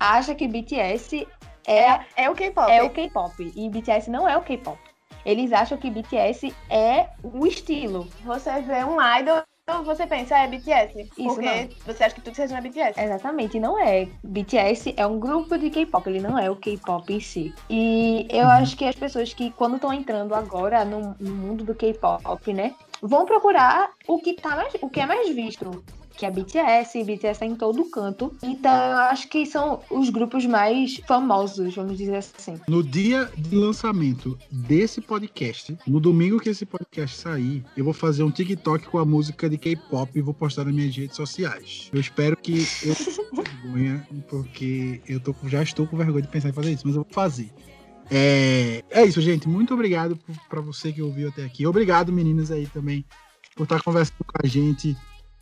acha 0.00 0.34
que 0.34 0.48
BTS 0.48 1.26
é, 1.66 2.00
É 2.16 2.30
o 2.30 2.34
K-pop. 2.34 2.70
é 2.70 2.82
o 2.82 2.90
K-pop. 2.90 3.52
E 3.54 3.68
BTS 3.68 4.10
não 4.10 4.28
é 4.28 4.36
o 4.36 4.42
K-pop. 4.42 4.78
Eles 5.24 5.52
acham 5.52 5.78
que 5.78 5.90
BTS 5.90 6.54
é 6.70 7.06
o 7.22 7.46
estilo. 7.46 8.08
Você 8.24 8.60
vê 8.62 8.84
um 8.84 8.96
idol, 9.18 9.42
você 9.84 10.06
pensa, 10.06 10.34
ah, 10.36 10.44
é 10.44 10.48
BTS. 10.48 10.98
Isso, 11.16 11.34
porque 11.34 11.68
você 11.86 12.04
acha 12.04 12.14
que 12.14 12.20
tudo 12.20 12.32
que 12.32 12.36
seja 12.36 12.58
é 12.58 12.60
BTS. 12.60 13.00
Exatamente, 13.00 13.60
não 13.60 13.78
é. 13.78 14.08
BTS 14.24 14.94
é 14.96 15.06
um 15.06 15.18
grupo 15.20 15.56
de 15.56 15.70
K-pop, 15.70 16.08
ele 16.08 16.20
não 16.20 16.38
é 16.38 16.50
o 16.50 16.56
K-pop 16.56 17.12
em 17.12 17.20
si. 17.20 17.54
E 17.70 18.26
eu 18.30 18.44
Uhum. 18.46 18.50
acho 18.52 18.76
que 18.76 18.84
as 18.84 18.96
pessoas 18.96 19.32
que, 19.32 19.50
quando 19.52 19.76
estão 19.76 19.92
entrando 19.92 20.34
agora 20.34 20.84
no, 20.84 21.14
no 21.20 21.34
mundo 21.34 21.64
do 21.64 21.74
K-pop, 21.74 22.52
né, 22.52 22.74
vão 23.00 23.24
procurar 23.24 23.90
o 24.08 24.18
que, 24.18 24.34
tá 24.34 24.56
mais, 24.56 24.74
o 24.80 24.88
que 24.88 25.00
é 25.00 25.06
mais 25.06 25.28
visto. 25.28 25.84
Que 26.16 26.26
é 26.26 26.30
BTS, 26.30 27.04
BTS 27.04 27.40
tá 27.40 27.46
em 27.46 27.54
todo 27.54 27.84
canto. 27.86 28.34
Então 28.42 28.72
eu 28.72 28.98
acho 28.98 29.28
que 29.28 29.46
são 29.46 29.80
os 29.90 30.10
grupos 30.10 30.44
mais 30.46 30.96
famosos, 31.06 31.74
vamos 31.74 31.96
dizer 31.96 32.16
assim. 32.16 32.60
No 32.68 32.82
dia 32.82 33.30
de 33.36 33.56
lançamento 33.56 34.38
desse 34.50 35.00
podcast, 35.00 35.76
no 35.86 36.00
domingo 36.00 36.38
que 36.38 36.50
esse 36.50 36.66
podcast 36.66 37.16
sair, 37.16 37.64
eu 37.76 37.84
vou 37.84 37.94
fazer 37.94 38.22
um 38.22 38.30
TikTok 38.30 38.86
com 38.86 38.98
a 38.98 39.04
música 39.04 39.48
de 39.48 39.58
K-pop 39.58 40.10
e 40.14 40.20
vou 40.20 40.34
postar 40.34 40.64
nas 40.64 40.74
minhas 40.74 40.96
redes 40.96 41.16
sociais. 41.16 41.90
Eu 41.92 42.00
espero 42.00 42.36
que 42.36 42.66
eu 42.82 42.94
vergonha, 43.62 44.06
porque 44.28 45.00
eu 45.08 45.20
tô, 45.20 45.34
já 45.44 45.62
estou 45.62 45.86
com 45.86 45.96
vergonha 45.96 46.22
de 46.22 46.28
pensar 46.28 46.48
em 46.48 46.52
fazer 46.52 46.72
isso, 46.72 46.86
mas 46.86 46.96
eu 46.96 47.02
vou 47.02 47.12
fazer. 47.12 47.50
É, 48.10 48.84
é 48.90 49.04
isso, 49.04 49.20
gente. 49.20 49.48
Muito 49.48 49.72
obrigado 49.72 50.18
pra 50.48 50.60
você 50.60 50.92
que 50.92 51.00
ouviu 51.00 51.28
até 51.28 51.44
aqui. 51.44 51.66
Obrigado, 51.66 52.12
meninas, 52.12 52.50
aí 52.50 52.66
também, 52.66 53.04
por 53.56 53.64
estar 53.64 53.82
conversando 53.82 54.24
com 54.24 54.38
a 54.42 54.46
gente, 54.46 54.96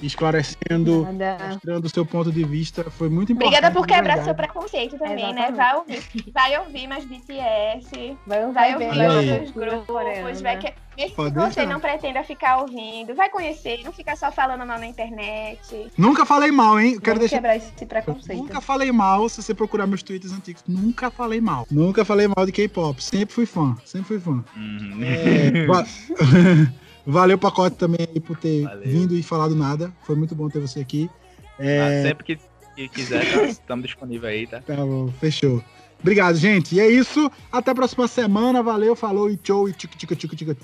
esclarecendo, 0.06 1.06
Nada. 1.12 1.48
mostrando 1.48 1.84
o 1.84 1.88
seu 1.88 2.04
ponto 2.06 2.30
de 2.32 2.44
vista. 2.44 2.84
Foi 2.90 3.08
muito 3.08 3.32
importante. 3.32 3.54
Obrigada 3.56 3.74
por 3.74 3.86
quebrar 3.86 4.16
verdade. 4.16 4.24
seu 4.24 4.34
preconceito 4.34 4.98
também, 4.98 5.32
né? 5.34 5.48
Exatamente. 5.50 5.56
Vai 5.56 5.76
ouvir, 5.76 6.32
vai 6.32 6.58
ouvir 6.58 6.86
mais 6.86 7.04
BTS, 7.04 8.16
Vai, 8.26 8.52
vai 8.52 8.72
ouvir 8.74 8.96
mais 8.96 9.28
outros 9.28 9.50
grupos, 9.50 10.40
vai 10.40 10.58
que... 10.58 10.72
mesmo 10.96 11.16
Pode 11.16 11.34
que 11.34 11.40
você 11.40 11.60
deixar. 11.60 11.66
não 11.72 11.80
pretenda 11.80 12.22
ficar 12.24 12.58
ouvindo, 12.58 13.14
vai 13.14 13.28
conhecer, 13.30 13.80
não 13.84 13.92
fica 13.92 14.14
só 14.16 14.30
falando 14.30 14.66
mal 14.66 14.78
na 14.78 14.86
internet. 14.86 15.90
Nunca 15.96 16.24
falei 16.26 16.50
mal, 16.50 16.78
hein? 16.80 16.94
Eu 16.94 17.00
quero 17.00 17.16
Vamos 17.18 17.30
deixar 17.30 17.36
quebrar 17.36 17.56
esse 17.56 17.86
preconceito. 17.86 18.38
Nunca 18.38 18.60
falei 18.60 18.92
mal, 18.92 19.28
se 19.28 19.42
você 19.42 19.54
procurar 19.54 19.86
meus 19.86 20.02
tweets 20.02 20.32
antigos. 20.32 20.62
Nunca 20.66 21.10
falei 21.10 21.40
mal. 21.40 21.66
Nunca 21.70 22.04
falei 22.04 22.28
mal 22.28 22.46
de 22.46 22.52
K-pop. 22.52 23.02
Sempre 23.02 23.34
fui 23.34 23.46
fã. 23.46 23.76
Sempre 23.84 24.08
fui 24.08 24.20
fã. 24.20 24.44
Uhum. 24.56 25.00
É, 25.02 25.66
Valeu, 27.06 27.38
pacote, 27.38 27.76
também 27.76 28.06
aí 28.12 28.20
por 28.20 28.36
ter 28.36 28.62
Valeu. 28.64 28.82
vindo 28.86 29.14
e 29.16 29.22
falado 29.22 29.54
nada. 29.56 29.92
Foi 30.04 30.14
muito 30.16 30.34
bom 30.34 30.48
ter 30.48 30.58
você 30.60 30.80
aqui. 30.80 31.10
Ah, 31.58 31.62
É, 31.64 32.02
sempre 32.02 32.24
que, 32.24 32.38
que 32.76 32.88
quiser, 32.88 33.30
tá- 33.32 33.44
estamos 33.48 33.84
disponíveis 33.86 34.32
aí, 34.32 34.46
tá? 34.46 34.60
tá 34.60 34.76
bom, 34.76 35.08
fechou. 35.20 35.62
Obrigado, 36.00 36.34
gente. 36.36 36.74
E 36.74 36.80
é 36.80 36.88
isso. 36.88 37.30
Até 37.52 37.72
a 37.72 37.74
próxima 37.74 38.08
semana. 38.08 38.62
Valeu, 38.62 38.96
falou 38.96 39.30
e 39.30 39.36
tchau. 39.36 39.68
E 39.68 39.72
tica, 39.74 39.94
tica, 39.98 40.16
tica, 40.16 40.34
tica. 40.36 40.54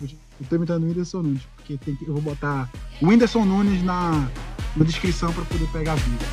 Eu 0.40 0.46
tô 0.48 0.56
imitando 0.56 0.84
o 0.84 0.86
Whindersson 0.86 1.20
Nunes, 1.22 1.42
porque 1.56 1.76
que- 1.76 1.98
eu 2.06 2.14
vou 2.14 2.22
botar 2.22 2.70
o 3.02 3.06
Whindersson 3.08 3.44
Nunes 3.44 3.82
na, 3.82 4.30
na 4.74 4.84
descrição 4.84 5.30
pra 5.34 5.44
poder 5.44 5.66
pegar 5.72 5.94
vídeo. 5.96 6.26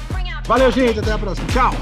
Valeu, 0.45 0.71
gente. 0.71 0.99
Até 0.99 1.11
a 1.11 1.17
próxima. 1.17 1.45
Tchau. 1.47 1.73